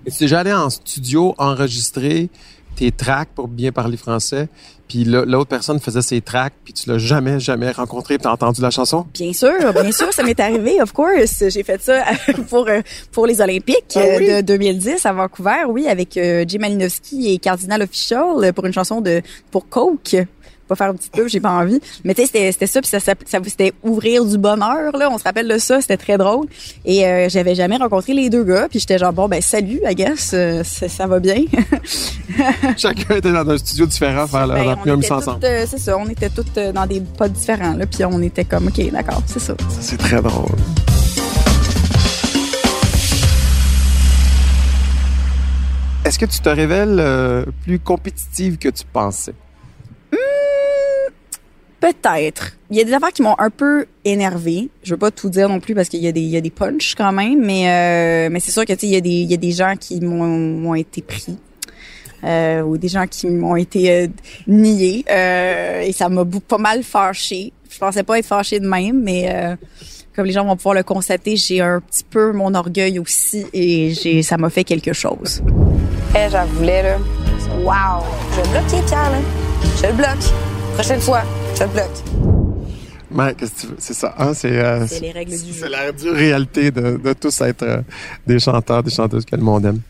Et 0.06 0.10
tu 0.10 0.16
es 0.16 0.20
déjà 0.26 0.40
allé 0.40 0.52
en 0.52 0.70
studio 0.70 1.34
enregistrer 1.38 2.28
tes 2.76 2.92
tracks 2.92 3.30
pour 3.34 3.48
bien 3.48 3.72
parler 3.72 3.96
français, 3.96 4.48
puis 4.86 5.04
là, 5.04 5.24
l'autre 5.26 5.48
personne 5.48 5.80
faisait 5.80 6.00
ses 6.00 6.20
tracks, 6.20 6.54
puis 6.64 6.72
tu 6.72 6.88
l'as 6.88 6.96
jamais, 6.98 7.40
jamais 7.40 7.70
rencontré, 7.72 8.16
puis 8.16 8.22
t'as 8.22 8.30
entendu 8.30 8.62
la 8.62 8.70
chanson? 8.70 9.04
Bien 9.12 9.32
sûr, 9.32 9.72
bien 9.74 9.90
sûr, 9.90 10.12
ça 10.12 10.22
m'est 10.22 10.38
arrivé, 10.38 10.80
of 10.80 10.92
course. 10.92 11.44
J'ai 11.48 11.62
fait 11.64 11.82
ça 11.82 12.04
pour 12.48 12.68
euh, 12.68 12.80
pour 13.10 13.26
les 13.26 13.40
Olympiques 13.40 13.96
Ah 13.96 14.00
oui? 14.18 14.30
euh, 14.30 14.42
de 14.42 14.46
2010 14.46 15.04
à 15.04 15.12
Vancouver, 15.12 15.64
oui, 15.68 15.88
avec 15.88 16.16
euh, 16.16 16.44
Jim 16.46 16.58
Malinowski 16.60 17.34
et 17.34 17.38
Cardinal 17.38 17.82
Official 17.82 18.44
euh, 18.44 18.52
pour 18.52 18.64
une 18.64 18.72
chanson 18.72 19.00
de 19.00 19.22
pour 19.50 19.68
Coke. 19.68 20.16
Pas 20.68 20.76
faire 20.76 20.88
un 20.90 20.94
petit 20.94 21.10
peu, 21.10 21.26
j'ai 21.28 21.40
pas 21.40 21.50
envie. 21.50 21.80
Mais 22.04 22.14
tu 22.14 22.26
sais, 22.26 22.52
c'était 22.52 22.66
ça, 22.66 22.80
puis 22.80 22.88
ça, 22.90 23.00
s'appelait- 23.00 23.28
ça 23.28 23.38
c'était 23.44 23.72
ouvrir 23.82 24.24
du 24.24 24.36
bonheur 24.38 24.96
là. 24.96 25.08
On 25.10 25.18
se 25.18 25.24
rappelle 25.24 25.48
de 25.48 25.58
ça, 25.58 25.80
c'était 25.80 25.96
très 25.96 26.18
drôle. 26.18 26.46
Et 26.84 27.06
euh, 27.06 27.28
j'avais 27.28 27.54
jamais 27.54 27.76
rencontré 27.78 28.12
les 28.14 28.28
deux 28.30 28.44
gars, 28.44 28.68
puis 28.68 28.78
j'étais 28.78 28.98
genre 28.98 29.12
bon 29.12 29.28
ben 29.28 29.40
salut, 29.40 29.80
I 29.88 29.94
guess, 29.94 30.32
euh, 30.34 30.62
ça, 30.64 30.88
ça 30.88 31.06
va 31.06 31.18
bien. 31.20 31.36
Chacun 32.76 33.16
était 33.16 33.32
dans 33.32 33.48
un 33.48 33.58
studio 33.58 33.86
différent, 33.86 34.26
faire 34.26 34.46
Ben, 34.46 34.64
leur 34.64 34.76
première 34.78 34.96
mission 34.98 35.16
ensemble. 35.16 35.44
euh, 35.44 35.64
c'est 35.68 35.78
ça, 35.78 35.96
on 35.98 36.08
était 36.08 36.28
toutes 36.30 36.56
euh, 36.58 36.72
dans 36.72 36.86
des 36.86 37.00
pods 37.00 37.28
différents 37.28 37.74
là, 37.74 37.86
puis 37.86 38.04
on 38.04 38.20
était 38.22 38.44
comme 38.44 38.66
ok, 38.68 38.90
d'accord, 38.92 39.22
c'est 39.26 39.40
ça. 39.40 39.54
Ça, 39.68 39.78
C'est 39.80 39.96
très 39.98 40.20
drôle. 40.20 40.48
Est-ce 46.04 46.18
que 46.18 46.24
tu 46.26 46.38
te 46.40 46.48
révèles 46.48 47.44
plus 47.64 47.78
compétitive 47.78 48.56
que 48.58 48.68
tu 48.68 48.84
pensais? 48.92 49.34
Peut-être. 51.80 52.56
Il 52.70 52.76
y 52.76 52.80
a 52.80 52.84
des 52.84 52.92
affaires 52.92 53.12
qui 53.12 53.22
m'ont 53.22 53.36
un 53.38 53.50
peu 53.50 53.86
énervé. 54.04 54.68
Je 54.82 54.94
veux 54.94 54.98
pas 54.98 55.10
tout 55.10 55.30
dire 55.30 55.48
non 55.48 55.60
plus 55.60 55.74
parce 55.74 55.88
qu'il 55.88 56.00
y 56.00 56.08
a 56.08 56.12
des 56.12 56.20
il 56.20 56.50
punchs 56.50 56.94
quand 56.96 57.12
même, 57.12 57.44
mais 57.44 57.70
euh, 58.30 58.38
c'est 58.40 58.50
sûr 58.50 58.64
que 58.64 58.72
il 58.82 58.90
y 59.30 59.34
a 59.34 59.36
des 59.36 59.52
gens 59.52 59.74
qui 59.78 60.00
m'ont 60.00 60.74
été 60.74 61.02
pris. 61.02 61.36
Euh, 62.24 62.62
ou 62.62 62.76
des 62.78 62.88
gens 62.88 63.06
qui 63.06 63.28
m'ont 63.28 63.54
été 63.54 63.92
euh, 63.92 64.06
niés 64.48 65.04
et 65.08 65.92
ça 65.92 66.08
m'a 66.08 66.24
pas 66.24 66.58
mal 66.58 66.82
fâché. 66.82 67.52
Je 67.70 67.78
pensais 67.78 68.02
pas 68.02 68.18
être 68.18 68.26
fâchée 68.26 68.58
de 68.58 68.66
même, 68.66 69.00
mais 69.00 69.56
comme 70.16 70.26
les 70.26 70.32
gens 70.32 70.44
vont 70.44 70.56
pouvoir 70.56 70.74
le 70.74 70.82
constater, 70.82 71.36
j'ai 71.36 71.60
un 71.60 71.80
petit 71.80 72.02
peu 72.02 72.32
mon 72.32 72.54
orgueil 72.54 72.98
aussi 72.98 73.46
et 73.52 74.22
ça 74.22 74.36
m'a 74.36 74.50
fait 74.50 74.64
quelque 74.64 74.92
chose. 74.92 75.42
Eh, 76.16 76.28
j'en 76.30 76.44
voulais 76.46 76.82
là. 76.82 76.96
Wow, 77.60 78.04
je 78.32 78.40
vais 78.40 78.48
bloquer 78.48 78.84
Pierre 78.86 79.10
là. 79.10 79.18
Je 79.80 79.86
le 79.86 79.92
bloque. 79.92 80.57
Prochaine 80.78 81.00
fois, 81.00 81.22
je 81.56 81.64
le 81.64 81.70
bloque. 81.70 81.90
Ouais, 83.10 83.34
qu'est-ce 83.34 83.52
que 83.52 83.60
tu 83.62 83.66
veux? 83.66 83.76
C'est 83.80 83.94
ça. 83.94 84.14
Hein? 84.16 84.32
C'est 84.32 84.56
euh, 84.60 84.86
C'est 84.86 85.00
les 85.00 85.10
règles 85.10 85.32
du 85.32 85.52
jeu. 85.52 85.62
C'est 85.62 85.68
la 85.68 85.90
dure 85.90 86.14
réalité 86.14 86.70
de, 86.70 86.96
de 86.96 87.12
tous 87.14 87.40
être 87.40 87.64
euh, 87.64 87.80
des 88.24 88.38
chanteurs, 88.38 88.84
des 88.84 88.90
chanteuses 88.92 89.24
que 89.24 89.34
le 89.34 89.42
monde 89.42 89.64
aime. 89.64 89.80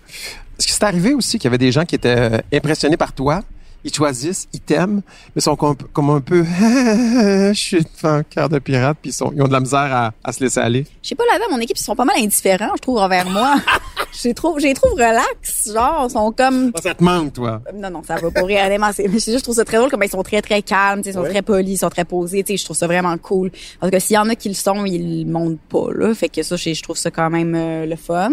Est-ce 0.58 0.66
que 0.66 0.72
c'est 0.72 0.84
arrivé 0.84 1.12
aussi 1.12 1.38
qu'il 1.38 1.44
y 1.44 1.48
avait 1.48 1.58
des 1.58 1.72
gens 1.72 1.84
qui 1.84 1.96
étaient 1.96 2.32
euh, 2.32 2.38
impressionnés 2.54 2.96
par 2.96 3.12
toi? 3.12 3.42
Ils 3.84 3.92
choisissent, 3.92 4.48
ils 4.54 4.60
t'aiment, 4.60 5.02
mais 5.36 5.42
sont 5.42 5.56
comme, 5.56 5.76
comme 5.92 6.08
un 6.08 6.22
peu, 6.22 6.42
je 6.58 7.52
suis 7.54 7.84
un 8.04 8.22
cœur 8.22 8.48
de 8.48 8.58
pirate, 8.58 8.96
puis 9.02 9.10
ils, 9.10 9.14
sont, 9.14 9.30
ils 9.36 9.42
ont 9.42 9.46
de 9.46 9.52
la 9.52 9.60
misère 9.60 9.94
à, 9.94 10.12
à 10.24 10.32
se 10.32 10.42
laisser 10.42 10.60
aller. 10.60 10.86
Je 11.02 11.10
sais 11.10 11.14
pas, 11.14 11.24
là-bas, 11.30 11.44
mon 11.50 11.60
équipe, 11.60 11.76
ils 11.76 11.82
sont 11.82 11.94
pas 11.94 12.06
mal 12.06 12.16
indifférents, 12.18 12.72
je 12.76 12.80
trouve, 12.80 12.96
envers 12.96 13.28
moi. 13.28 13.56
je 14.12 14.28
les 14.28 14.34
trouve, 14.34 14.58
les 14.58 14.74
trouve 14.74 14.92
relax, 14.92 15.72
genre, 15.72 16.06
ils 16.08 16.12
sont 16.12 16.32
comme... 16.32 16.72
Ça 16.82 16.94
te 16.94 17.02
manque, 17.02 17.32
toi. 17.34 17.60
Non, 17.74 17.90
non, 17.90 18.02
ça 18.02 18.16
va 18.16 18.30
pas 18.30 18.42
réellement. 18.44 18.90
C'est, 18.92 19.08
je 19.08 19.42
trouve 19.42 19.54
ça 19.54 19.64
très 19.64 19.76
drôle, 19.76 19.90
comme 19.90 20.02
ils 20.02 20.10
sont 20.10 20.22
très, 20.22 20.42
très 20.42 20.62
calmes, 20.62 21.02
ils 21.04 21.12
sont 21.12 21.20
Ouais. 21.20 21.30
très 21.30 21.42
polis, 21.42 21.72
ils 21.72 21.78
sont 21.78 21.90
très 21.90 22.04
posés, 22.04 22.42
tu 22.42 22.52
sais, 22.52 22.56
je 22.58 22.64
trouve 22.64 22.76
ça 22.76 22.86
vraiment 22.86 23.16
cool. 23.18 23.50
Parce 23.80 23.90
que 23.90 23.98
s'il 23.98 24.14
y 24.14 24.18
en 24.18 24.28
a 24.28 24.34
qui 24.34 24.48
le 24.48 24.54
sont, 24.54 24.84
ils 24.84 25.24
le 25.24 25.30
montrent 25.30 25.58
pas, 25.68 25.88
là. 25.94 26.14
Fait 26.14 26.28
que 26.28 26.42
ça, 26.42 26.56
je, 26.56 26.82
trouve 26.82 26.96
ça 26.96 27.10
quand 27.10 27.30
même 27.30 27.54
euh, 27.54 27.86
le 27.86 27.96
fun. 27.96 28.30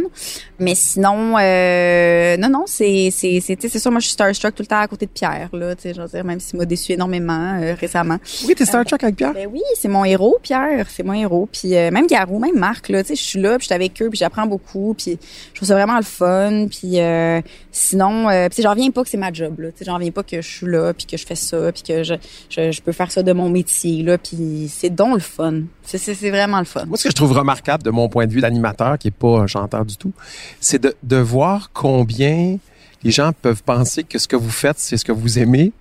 Mais 0.60 0.75
sinon, 0.75 1.36
euh, 1.39 2.38
non, 2.38 2.50
non, 2.50 2.63
c'est, 2.67 3.10
c'est, 3.12 3.39
c'est, 3.41 3.58
c'est 3.60 3.79
sûr, 3.79 3.91
moi, 3.91 4.00
je 4.00 4.05
suis 4.05 4.13
starstruck 4.13 4.55
tout 4.55 4.63
le 4.63 4.67
temps 4.67 4.79
à 4.79 4.88
côté 4.88 5.05
de 5.05 5.12
Pierre, 5.12 5.50
là, 5.53 5.75
tu 5.75 5.84
sais, 5.84 5.94
je 5.94 6.01
veux 6.01 6.08
dire, 6.08 6.24
même 6.24 6.39
s'il 6.39 6.58
m'a 6.60 6.65
déçu 6.65 6.94
énormément 6.94 7.60
euh, 7.62 7.74
récemment. 7.79 8.17
Oui, 8.48 8.55
t'es 8.55 8.65
Star 8.65 8.86
Trek 8.86 8.98
avec 9.01 9.15
Pierre? 9.15 9.34
Ben 9.34 9.50
oui, 9.51 9.62
c'est 9.75 9.88
mon 9.88 10.05
héros, 10.05 10.38
Pierre. 10.41 10.88
C'est 10.89 11.03
mon 11.03 11.13
héros. 11.13 11.50
Puis 11.51 11.75
euh, 11.75 11.91
même 11.91 12.08
Garou, 12.08 12.39
même 12.39 12.58
Marc, 12.58 12.89
là, 12.89 13.03
tu 13.03 13.10
sais, 13.10 13.15
je 13.15 13.24
suis 13.24 13.39
là, 13.41 13.58
puis 13.58 13.63
je 13.63 13.65
suis 13.65 13.74
avec 13.74 14.01
eux, 14.01 14.10
puis 14.10 14.17
j'apprends 14.20 14.46
beaucoup, 14.46 14.94
puis 14.98 15.17
je 15.53 15.64
trouve 15.65 15.75
ça 15.77 15.86
vraiment 15.86 15.98
le 15.98 16.03
fun. 16.03 16.67
Puis 16.69 17.00
euh, 17.00 17.41
sinon, 17.72 18.29
euh, 18.29 18.48
j'en 18.57 18.72
reviens 18.72 18.91
pas 18.91 19.03
que 19.03 19.10
c'est 19.10 19.17
ma 19.17 19.31
job, 19.31 19.60
là. 19.60 19.69
J'en 19.81 19.95
reviens 19.95 20.12
pas 20.12 20.24
que 20.24 20.41
je 20.41 20.48
suis 20.48 20.67
là, 20.67 20.93
puis 20.93 21.05
que 21.05 21.17
je 21.17 21.25
fais 21.25 21.36
ça, 21.36 21.72
puis 21.72 21.84
que 21.84 22.03
je, 22.03 22.13
je, 22.50 22.72
je 22.72 22.81
peux 22.81 22.91
faire 22.91 23.12
ça 23.12 23.24
de 23.24 23.34
mon 23.34 23.50
métier, 23.50 24.03
là. 24.03 24.17
Puis 24.17 24.72
c'est 24.74 24.89
donc 24.89 25.15
le 25.15 25.19
fun. 25.19 25.62
C'est, 25.84 25.98
c'est, 25.98 26.13
c'est 26.13 26.29
vraiment 26.29 26.60
le 26.60 26.65
fun. 26.65 26.86
Moi, 26.86 26.98
ce 26.98 27.03
que 27.03 27.10
je 27.10 27.15
trouve 27.15 27.31
remarquable 27.31 27.84
de 27.84 27.91
mon 27.91 28.10
point 28.10 28.27
de 28.27 28.31
vue 28.31 28.41
d'animateur, 28.41 28.98
qui 28.98 29.10
est 29.10 29.12
pas 29.12 29.39
un 29.39 29.48
chanteur 29.48 29.86
du 29.86 29.98
tout, 29.98 30.13
c'est 30.60 30.81
de, 30.81 30.95
de 31.03 31.17
voir 31.17 31.72
combien 31.74 32.57
les 33.03 33.12
gens 33.12 33.31
peuvent 33.39 33.63
penser 33.63 34.03
que 34.03 34.17
ce 34.17 34.27
que 34.27 34.36
vous 34.36 34.50
faites, 34.50 34.79
c'est 34.79 34.98
ce 34.98 35.05
que 35.05 35.12
vous 35.12 35.39
aimez. 35.39 35.72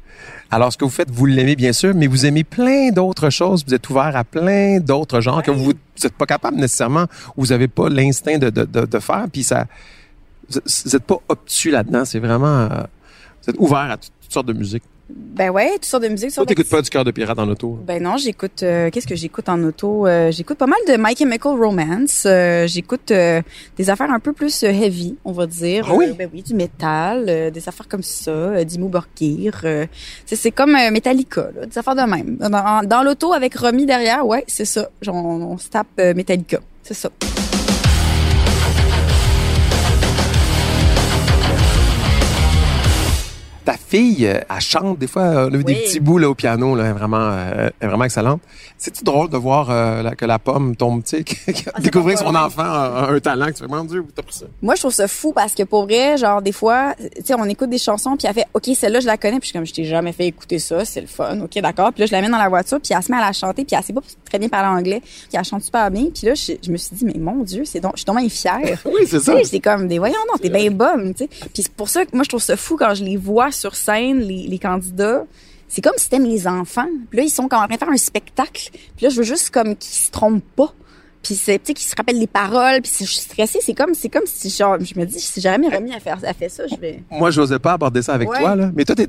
Alors, 0.51 0.73
ce 0.73 0.79
que 0.79 0.85
vous 0.85 0.91
faites, 0.91 1.11
vous 1.11 1.27
l'aimez 1.27 1.57
bien 1.57 1.73
sûr, 1.73 1.95
mais 1.95 2.07
vous 2.07 2.27
aimez 2.27 2.45
plein 2.45 2.91
d'autres 2.91 3.31
choses. 3.31 3.65
Vous 3.67 3.75
êtes 3.75 3.89
ouvert 3.91 4.17
à 4.17 4.25
plein 4.25 4.79
d'autres 4.81 5.21
genres 5.21 5.43
que 5.43 5.51
vous 5.51 5.73
n'êtes 6.03 6.15
pas 6.15 6.27
capable 6.27 6.59
nécessairement, 6.59 7.07
ou 7.37 7.43
vous 7.45 7.47
n'avez 7.49 7.69
pas 7.69 7.89
l'instinct 7.89 8.39
de, 8.39 8.51
de, 8.51 8.65
de, 8.65 8.87
de 8.87 8.99
faire. 8.99 9.27
Puis 9.33 9.43
ça, 9.43 9.67
vous 10.51 10.61
vous 10.85 10.97
êtes 10.97 11.05
pas 11.05 11.19
obtus 11.29 11.71
là-dedans. 11.71 12.05
C'est 12.05 12.21
vraiment, 12.21 12.47
euh, 12.47 12.69
Vous 13.43 13.51
êtes 13.51 13.57
ouvert 13.59 13.91
à 13.91 13.97
toutes 13.97 14.13
sortes 14.29 14.47
de 14.47 14.53
musique. 14.53 14.85
Ben 15.11 15.51
ouais, 15.51 15.73
toutes 15.75 15.85
sortes 15.85 16.03
de 16.05 16.09
musique. 16.09 16.33
Toi, 16.33 16.47
t'écoutes 16.47 16.69
pas 16.71 16.81
du 16.81 16.89
cœur 16.89 17.05
de 17.05 17.11
pirate 17.11 17.39
en 17.39 17.47
auto? 17.49 17.79
Ben 17.87 18.03
non, 18.03 18.17
j'écoute. 18.17 18.63
euh, 18.63 18.89
Qu'est-ce 18.91 19.07
que 19.07 19.15
j'écoute 19.15 19.49
en 19.51 19.63
auto? 19.63 20.07
Euh, 20.07 20.31
J'écoute 20.33 20.57
pas 20.57 20.67
mal 20.67 20.79
de 20.89 20.95
My 20.99 21.15
Chemical 21.15 21.53
Romance. 21.63 22.23
Euh, 22.27 22.67
j'écoute 22.67 23.11
euh, 23.11 23.43
des 23.77 23.91
affaires 23.91 24.11
un 24.11 24.19
peu 24.19 24.33
plus 24.33 24.63
euh, 24.65 24.69
heavy, 24.69 25.17
on 25.27 25.33
va 25.33 25.47
dire. 25.47 25.87
Ah 25.91 25.95
oui? 25.95 26.07
Euh, 26.09 26.15
ben 26.15 26.31
oui, 26.33 26.43
du 26.43 26.55
métal, 26.55 27.27
euh, 27.29 27.51
des 27.51 27.69
affaires 27.69 27.87
comme 27.87 28.03
ça, 28.03 28.65
Dimmu 28.65 28.89
Borgir. 28.89 29.61
C'est 30.25 30.37
c'est 30.37 30.51
comme 30.53 30.73
Metallica, 30.73 31.51
là, 31.55 31.67
des 31.67 31.77
affaires 31.79 31.97
de 31.97 32.03
même. 32.11 32.37
Dans, 32.39 32.83
dans 32.89 33.03
l'auto 33.03 33.35
avec 33.35 33.55
Romy 33.57 33.85
derrière, 33.85 34.27
ouais, 34.27 34.45
c'est 34.47 34.65
ça. 34.65 34.89
On, 35.07 35.13
on 35.13 35.59
se 35.59 35.69
tape 35.69 35.99
Metallica, 35.99 36.61
c'est 36.83 36.95
ça. 36.95 37.11
Fille, 43.95 44.27
euh, 44.27 44.41
elle 44.51 44.61
chante 44.61 44.99
des 44.99 45.07
fois. 45.07 45.23
On 45.23 45.55
a 45.55 45.57
vu 45.57 45.65
des 45.65 45.75
Oui. 45.75 45.81
petits 45.85 46.01
bouts 46.01 46.19
là, 46.19 46.29
au 46.29 46.35
piano, 46.35 46.75
là, 46.75 46.93
vraiment, 46.93 47.31
euh, 47.31 47.71
vraiment 47.81 48.05
excellente. 48.05 48.41
C'est-tu 48.77 49.05
drôle 49.05 49.31
de 49.31 49.37
voir 49.37 49.71
euh, 49.71 50.11
que 50.11 50.25
la 50.25 50.39
pomme 50.39 50.75
tombe, 50.77 51.03
tu 51.05 51.19
sais, 51.19 51.65
Ah, 51.75 51.81
découvrir 51.81 52.19
son 52.19 52.35
enfant 52.35 52.63
a 52.63 53.09
un, 53.11 53.21
talent, 53.21 53.47
que 53.47 53.53
tu 53.53 53.63
fais, 53.63 53.69
mon 53.69 53.85
Dieu, 53.85 54.05
t'as 54.15 54.23
pris 54.23 54.35
ça? 54.35 54.47
Moi, 54.63 54.75
je 54.75 54.81
trouve 54.81 54.93
ça 54.93 55.09
fou 55.09 55.33
parce 55.33 55.55
que 55.55 55.63
pour 55.63 55.85
vrai, 55.85 56.17
genre 56.17 56.43
des 56.43 56.53
fois, 56.53 56.95
tu 56.99 57.09
sais, 57.25 57.35
on 57.35 57.45
écoute 57.45 57.71
des 57.71 57.79
chansons 57.79 58.17
puis 58.17 58.27
elle 58.27 58.35
fait 58.35 58.47
OK, 58.53 58.69
celle-là 58.75 59.01
je 59.01 59.07
la 59.07 59.17
connais 59.17 59.39
puis 59.39 59.43
je 59.43 59.47
suis 59.49 59.53
comme 59.59 59.67
je 59.67 59.73
t'ai 59.73 59.85
jamais 59.85 60.13
fait 60.13 60.27
écouter 60.27 60.59
ça, 60.59 60.85
c'est 60.85 61.01
le 61.01 61.07
fun. 61.07 61.41
OK, 61.41 61.59
d'accord. 61.61 61.93
Puis 61.93 62.01
là 62.01 62.07
je 62.07 62.13
la 62.13 62.21
mets 62.21 62.29
dans 62.29 62.39
la 62.39 62.49
voiture 62.49 62.81
puis 62.81 62.93
elle 62.97 63.03
se 63.03 63.11
met 63.11 63.19
à 63.19 63.23
la 63.27 63.33
chanter 63.33 63.65
puis 63.65 63.77
elle 63.77 63.85
sait 63.85 63.93
pas 63.93 64.01
très 64.29 64.39
bien 64.39 64.49
parler 64.49 64.79
anglais, 64.79 65.01
puis 65.01 65.29
elle 65.33 65.45
chante 65.45 65.63
super 65.63 65.91
bien. 65.91 66.07
Puis 66.15 66.27
là 66.27 66.35
je, 66.35 66.53
je 66.63 66.71
me 66.71 66.77
suis 66.77 66.97
dit 66.97 67.05
mais 67.05 67.19
mon 67.19 67.43
dieu, 67.43 67.65
c'est 67.65 67.81
donc 67.81 67.93
je 67.95 67.99
suis 67.99 68.05
tellement 68.05 68.29
fière. 68.29 68.83
Oui, 68.85 69.07
c'est 69.09 69.21
ça. 69.21 69.35
c'est 69.45 69.61
comme 69.61 69.89
des 69.89 69.99
voyons 69.99 70.15
non, 70.31 70.39
t'es 70.39 70.51
bien 70.51 70.71
bonne, 70.71 71.15
tu 71.15 71.25
sais. 71.25 71.29
Puis 71.29 71.63
c'est 71.63 71.73
pour 71.73 71.89
ça 71.89 72.05
que 72.05 72.11
moi 72.15 72.23
je 72.25 72.29
trouve 72.29 72.43
ça 72.43 72.57
fou 72.57 72.77
quand 72.77 72.95
je 72.95 73.05
les 73.05 73.17
vois 73.17 73.51
sur 73.51 73.75
scène 73.85 74.21
les, 74.21 74.47
les 74.47 74.59
candidats. 74.59 75.25
C'est 75.69 75.83
comme 75.83 75.95
si 75.97 76.05
c'était 76.05 76.19
mes 76.21 76.47
enfants. 76.47 76.89
Puis 77.11 77.19
là 77.19 77.25
ils 77.25 77.31
sont 77.31 77.49
comme 77.49 77.61
en 77.61 77.67
train 77.67 77.75
de 77.75 77.79
faire 77.81 77.91
un 77.91 77.97
spectacle. 77.97 78.71
Puis 78.97 79.05
là 79.05 79.09
je 79.09 79.17
veux 79.17 79.23
juste 79.25 79.51
comme 79.51 79.77
qu'ils 79.77 79.95
se 79.95 80.11
trompent 80.11 80.43
pas. 80.57 80.73
Puis 81.23 81.37
c'est 81.37 81.59
tu 81.59 81.69
sais 81.69 81.75
qu'ils 81.75 81.89
se 81.89 81.97
rappellent 81.97 82.19
les 82.21 82.27
paroles, 82.27 82.83
puis 82.83 82.91
si 82.93 83.07
je 83.07 83.11
suis 83.13 83.23
stressée, 83.23 83.59
c'est 83.63 83.73
comme 83.73 83.95
c'est 83.95 84.11
comme 84.11 84.27
si 84.27 84.51
genre 84.51 84.77
je 84.79 84.99
me 85.01 85.07
dis 85.07 85.19
si 85.19 85.41
jamais 85.41 85.69
remis 85.75 85.95
à 85.95 85.99
faire 85.99 86.19
à 86.23 86.35
fait 86.35 86.51
ça, 86.51 86.65
je 86.67 86.77
vais 86.77 87.03
Moi, 87.11 87.31
je 87.31 87.41
n'osais 87.41 87.59
pas 87.59 87.73
aborder 87.73 88.03
ça 88.03 88.13
avec 88.13 88.29
Ouais. 88.29 88.41
toi, 88.41 88.55
là. 88.55 88.71
Mais 88.77 88.85
toi, 88.85 88.95
t'es, 88.95 89.07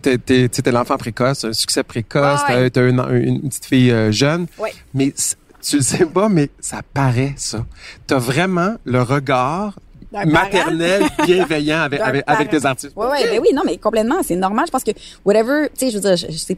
t'es 0.47 0.71
l'enfant 0.71 0.95
précoce, 0.95 1.43
un 1.43 1.51
succès 1.51 1.83
précoce, 1.83 2.39
Ouais, 2.47 2.55
ouais. 2.55 2.69
t'as, 2.69 2.87
une, 2.87 3.41
petite 3.49 3.65
fille 3.65 3.91
euh, 3.91 4.13
jeune. 4.13 4.47
Ouais. 4.57 4.73
Mais 4.93 5.13
tu 5.61 5.75
le 5.75 5.81
sais 5.81 6.05
pas, 6.05 6.29
mais 6.29 6.49
ça 6.61 6.81
paraît, 6.93 7.33
ça. 7.35 7.65
T'as 8.07 8.19
vraiment 8.19 8.75
le 8.85 9.01
regard 9.01 9.77
maternel 10.25 11.03
bienveillant 11.25 11.81
avec, 11.81 11.99
avec, 11.99 12.23
avec 12.27 12.49
tes 12.49 12.65
artistes. 12.65 12.95
Ouais, 12.95 13.07
ouais, 13.07 13.23
ben 13.29 13.39
oui, 13.41 13.49
non, 13.53 13.63
mais 13.65 13.77
complètement, 13.77 14.21
c'est 14.23 14.35
normal. 14.35 14.65
Je 14.67 14.71
pense 14.71 14.83
que 14.83 14.91
whatever, 15.25 15.69
tu 15.77 15.85
sais, 15.85 15.91
je 15.91 15.95
veux 15.97 16.01
dire, 16.01 16.15
je, 16.15 16.27
je 16.31 16.37
sais, 16.37 16.57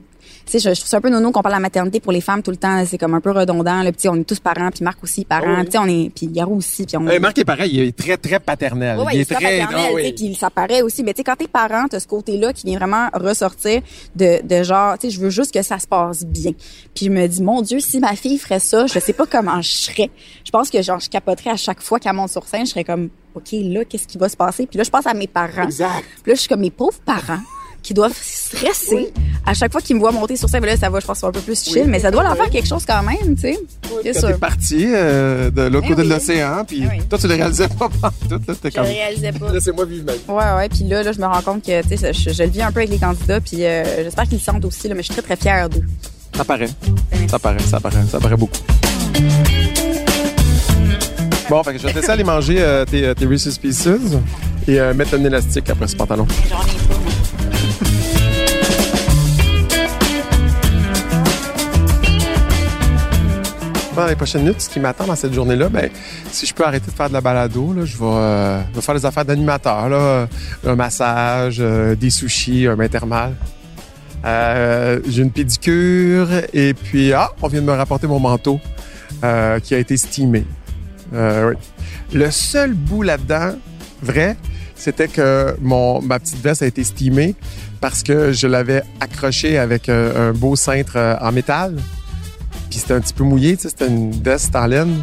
je, 0.53 0.59
je 0.59 0.79
trouve 0.79 0.87
ça 0.87 0.97
un 0.97 1.01
peu 1.01 1.09
nono 1.09 1.31
qu'on 1.31 1.41
parle 1.41 1.55
de 1.55 1.57
la 1.57 1.61
maternité 1.61 1.99
pour 1.99 2.11
les 2.11 2.21
femmes 2.21 2.41
tout 2.41 2.51
le 2.51 2.57
temps. 2.57 2.83
C'est 2.85 2.97
comme 2.97 3.13
un 3.13 3.21
peu 3.21 3.31
redondant. 3.31 3.83
Le 3.83 3.91
petit, 3.91 4.07
on 4.07 4.15
est 4.15 4.23
tous 4.23 4.39
parents, 4.39 4.69
puis 4.71 4.83
Marc 4.83 5.03
aussi 5.03 5.25
parent. 5.25 5.57
Oh 5.59 5.61
oui. 5.61 5.77
On 5.77 5.87
est, 5.87 6.11
puis 6.13 6.27
Garou 6.27 6.57
aussi, 6.57 6.85
puis 6.85 6.97
on. 6.97 7.07
Euh, 7.07 7.19
Marc 7.19 7.37
est 7.37 7.45
pareil, 7.45 7.71
il 7.73 7.81
est 7.81 7.97
très, 7.97 8.17
très 8.17 8.39
paternel. 8.39 8.97
Ouais, 8.97 9.05
ouais, 9.05 9.11
il 9.13 9.17
il 9.17 9.21
est 9.21 9.25
très 9.25 9.35
paternel, 9.35 9.89
tu 9.89 9.95
oui. 9.95 10.13
puis 10.13 10.35
ça 10.35 10.49
paraît 10.49 10.81
aussi. 10.81 11.03
Mais 11.03 11.13
tu 11.13 11.17
sais, 11.17 11.23
quand 11.23 11.35
t'es 11.35 11.47
parent, 11.47 11.85
t'as 11.89 11.99
ce 11.99 12.07
côté-là 12.07 12.53
qui 12.53 12.65
vient 12.65 12.77
vraiment 12.77 13.07
ressortir 13.13 13.81
de, 14.15 14.45
de 14.45 14.63
genre, 14.63 14.97
tu 14.97 15.07
sais, 15.07 15.15
je 15.15 15.19
veux 15.19 15.29
juste 15.29 15.53
que 15.53 15.61
ça 15.61 15.79
se 15.79 15.87
passe 15.87 16.25
bien. 16.25 16.51
Puis 16.95 17.05
je 17.05 17.11
me 17.11 17.27
dis, 17.27 17.41
mon 17.41 17.61
Dieu, 17.61 17.79
si 17.79 17.99
ma 17.99 18.15
fille 18.15 18.37
ferait 18.37 18.59
ça, 18.59 18.87
je 18.87 18.99
sais 18.99 19.13
pas 19.13 19.25
comment 19.25 19.61
je 19.61 19.69
serais. 19.69 20.09
Je 20.43 20.51
pense 20.51 20.69
que 20.69 20.81
genre, 20.81 20.99
je 20.99 21.09
capoterais 21.09 21.51
à 21.51 21.57
chaque 21.57 21.81
fois 21.81 21.99
qu'elle 21.99 22.13
monte 22.13 22.29
sur 22.29 22.47
scène, 22.47 22.65
je 22.65 22.71
serais 22.71 22.83
comme, 22.83 23.09
OK, 23.38 23.50
là, 23.53 23.86
qu'est-ce 23.86 24.08
qui 24.08 24.17
va 24.17 24.29
se 24.29 24.38
passer? 24.38 24.65
Puis 24.67 24.77
là, 24.77 24.84
je 24.84 24.89
pense 24.89 25.06
à 25.08 25.13
mes 25.13 25.27
parents. 25.27 25.63
Exact. 25.63 26.03
Puis 26.24 26.32
là, 26.32 26.36
je 26.36 26.39
suis 26.41 26.50
comme 26.50 26.62
mes 26.62 26.72
pauvres 26.72 27.00
parents 27.06 27.39
qui 27.84 27.94
doivent 27.94 28.17
stresser 28.20 29.13
à 29.46 29.53
chaque 29.53 29.72
fois 29.72 29.79
qu'ils 29.79 29.96
me 29.96 30.01
voient 30.01 30.12
monter 30.12 30.36
sur 30.36 30.50
scène. 30.50 30.60
Mais 30.62 30.67
là, 30.67 30.75
ça 30.77 30.89
va, 30.89 31.00
je 31.00 31.06
pense, 31.06 31.24
un 31.24 31.32
peu 31.32 31.39
plus 31.39 31.63
chill, 31.63 31.86
mais 31.88 32.00
ça 32.00 32.12
doit 32.12 32.22
leur 32.24 32.36
faire 32.36 32.50
quelque 32.50 32.67
chose 32.67 32.84
quand 32.86 33.01
même, 33.03 33.36
tu 33.36 33.41
sais. 33.44 33.58
C'est 34.03 34.13
Quand 34.13 34.20
sûr. 34.20 34.27
t'es 34.29 34.38
parti 34.38 34.84
euh, 34.88 35.50
de 35.51 35.62
l'autre 35.63 35.86
Eh 35.86 35.89
côté 35.91 36.01
de 36.03 36.08
oui. 36.08 36.13
l'océan, 36.13 36.65
puis 36.67 36.82
Eh 36.84 36.88
oui. 36.98 37.03
toi, 37.10 37.17
tu 37.17 37.27
le 37.29 37.36
réalisais 37.36 37.67
pas 37.70 37.88
tout, 37.88 38.00
là, 38.29 38.39
t'es 38.62 38.70
Je 38.72 38.75
comme, 38.75 38.84
réalisais 38.84 39.32
pas. 39.32 39.53
laissez-moi 39.53 39.86
vivre 39.86 40.06
ma 40.06 40.13
vie. 40.13 40.20
Ouais, 40.27 40.58
ouais. 40.58 40.70
Puis 40.70 40.84
là, 40.84 41.03
là, 41.03 41.12
je 41.13 41.20
me 41.20 41.25
rends 41.27 41.41
compte 41.41 41.63
que, 41.63 41.82
tu 41.88 41.98
sais, 41.98 42.12
je, 42.13 42.29
je 42.34 42.44
le 42.44 42.50
vis 42.50 42.62
un 42.62 42.72
peu 42.74 42.79
avec 42.79 42.89
les 42.89 42.98
candidats, 43.00 43.39
puis 43.39 43.63
euh, 43.63 44.03
j'espère 44.03 44.25
qu'ils 44.25 44.39
le 44.39 44.44
sentent 44.44 44.65
aussi, 44.65 44.89
là, 44.89 44.96
mais 44.96 45.01
je 45.03 45.13
suis 45.13 45.22
très, 45.22 45.36
très 45.36 45.38
fière 45.38 45.70
d'eux. 45.70 45.84
Ça 46.36 46.44
paraît. 46.44 46.70
Ça 47.29 47.39
paraît, 47.39 47.60
ça 47.60 47.79
paraît, 47.79 48.03
ça 48.12 48.20
paraît 48.20 48.36
beaucoup. 48.38 48.58
Bon, 51.50 51.63
fait 51.63 51.74
que 51.74 51.80
je 51.80 51.84
vais 51.86 51.94
te 51.94 52.00
laisser 52.00 52.12
aller 52.12 52.25
manger 52.25 52.58
euh, 52.60 52.84
tes, 52.84 53.06
euh, 53.06 53.13
tes 53.13 53.25
Reese's 53.25 53.58
Pieces 53.58 53.88
et 54.68 54.80
euh, 54.82 54.94
mettre 54.94 55.16
un 55.16 55.24
élastique 55.24 55.70
après 55.70 55.88
ce 55.88 55.96
pantalon. 55.96 56.27
J'en 56.50 56.60
ai 56.60 56.88
pas, 56.88 56.98
moi. 57.01 57.12
Dans 63.96 64.05
les 64.05 64.16
prochaines 64.16 64.42
minutes, 64.42 64.62
ce 64.62 64.70
qui 64.70 64.79
m'attend 64.79 65.05
dans 65.05 65.16
cette 65.16 65.33
journée-là, 65.33 65.70
ben, 65.70 65.90
si 66.31 66.46
je 66.46 66.53
peux 66.53 66.64
arrêter 66.64 66.92
de 66.92 66.96
faire 66.96 67.07
de 67.07 67.14
la 67.14 67.22
balado, 67.22 67.74
là, 67.74 67.83
je 67.83 67.98
vais, 67.98 68.03
euh, 68.05 68.62
je 68.70 68.75
vais 68.75 68.81
faire 68.81 68.94
des 68.96 69.05
affaires 69.05 69.25
d'animateur, 69.25 69.90
là, 69.90 70.27
un 70.66 70.75
massage, 70.75 71.57
euh, 71.60 71.96
des 71.96 72.12
sushis, 72.12 72.68
un 72.68 72.75
bain 72.75 72.90
thermal. 72.90 73.33
Euh, 74.25 75.00
J'ai 75.07 75.24
une 75.24 75.31
pédicure 75.31 76.27
et 76.53 76.74
puis 76.74 77.14
ah, 77.14 77.31
on 77.42 77.48
vient 77.48 77.62
de 77.62 77.66
me 77.66 77.72
rapporter 77.72 78.05
mon 78.05 78.20
manteau 78.20 78.60
qui 79.64 79.74
a 79.74 79.77
été 79.79 79.98
steamé. 79.98 80.46
Euh. 81.13 81.53
Le 82.13 82.31
seul 82.31 82.74
bout 82.74 83.03
là-dedans, 83.03 83.53
vrai, 84.01 84.37
c'était 84.75 85.07
que 85.07 85.55
mon 85.61 86.01
ma 86.01 86.20
petite 86.20 86.41
veste 86.41 86.61
a 86.61 86.67
été 86.67 86.83
steamée 86.83 87.35
parce 87.81 88.03
que 88.03 88.31
je 88.31 88.48
l'avais 88.48 88.83
accroché 89.00 89.57
avec 89.57 89.89
euh, 89.89 90.29
un 90.29 90.33
beau 90.33 90.55
cintre 90.55 90.93
euh, 90.96 91.15
en 91.22 91.31
métal. 91.31 91.77
Puis 92.70 92.79
c'était 92.79 92.93
un 92.93 93.01
petit 93.01 93.13
peu 93.13 93.24
mouillé, 93.24 93.55
tu 93.55 93.63
sais, 93.63 93.70
c'était 93.70 93.87
une 93.87 94.11
veste 94.11 94.55
en 94.55 94.65
laine. 94.65 95.01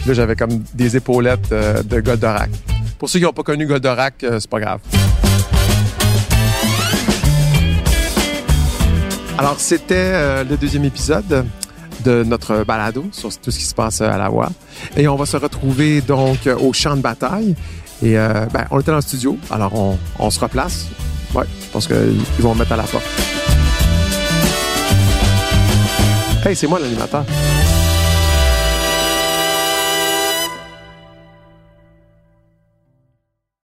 Puis 0.00 0.08
là, 0.08 0.14
j'avais 0.14 0.36
comme 0.36 0.62
des 0.74 0.96
épaulettes 0.96 1.50
de 1.50 2.00
Goldorak. 2.00 2.50
Pour 2.98 3.08
ceux 3.08 3.18
qui 3.18 3.24
n'ont 3.24 3.32
pas 3.32 3.42
connu 3.42 3.66
Goldorak, 3.66 4.14
c'est 4.20 4.50
pas 4.50 4.60
grave. 4.60 4.80
Alors, 9.38 9.58
c'était 9.58 10.44
le 10.44 10.56
deuxième 10.56 10.84
épisode 10.84 11.46
de 12.06 12.22
notre 12.22 12.64
balado 12.64 13.04
sur 13.12 13.36
tout 13.36 13.50
ce 13.50 13.58
qui 13.58 13.64
se 13.64 13.74
passe 13.74 14.00
à 14.00 14.16
la 14.16 14.28
voix. 14.28 14.50
Et 14.96 15.08
on 15.08 15.16
va 15.16 15.26
se 15.26 15.36
retrouver 15.36 16.00
donc 16.00 16.38
au 16.46 16.72
champ 16.72 16.96
de 16.96 17.02
bataille. 17.02 17.54
Et 18.02 18.16
euh, 18.18 18.46
ben, 18.52 18.66
on 18.70 18.80
était 18.80 18.90
dans 18.90 18.96
le 18.96 19.02
studio, 19.02 19.36
alors 19.50 19.74
on, 19.74 19.98
on 20.18 20.30
se 20.30 20.38
replace. 20.38 20.86
Ouais, 21.34 21.44
je 21.60 21.70
pense 21.72 21.86
qu'ils 21.86 22.20
vont 22.40 22.54
me 22.54 22.60
mettre 22.60 22.72
à 22.72 22.76
la 22.76 22.84
porte. 22.84 23.04
Hey, 26.44 26.54
c'est 26.54 26.68
moi 26.68 26.78
l'animateur. 26.78 27.24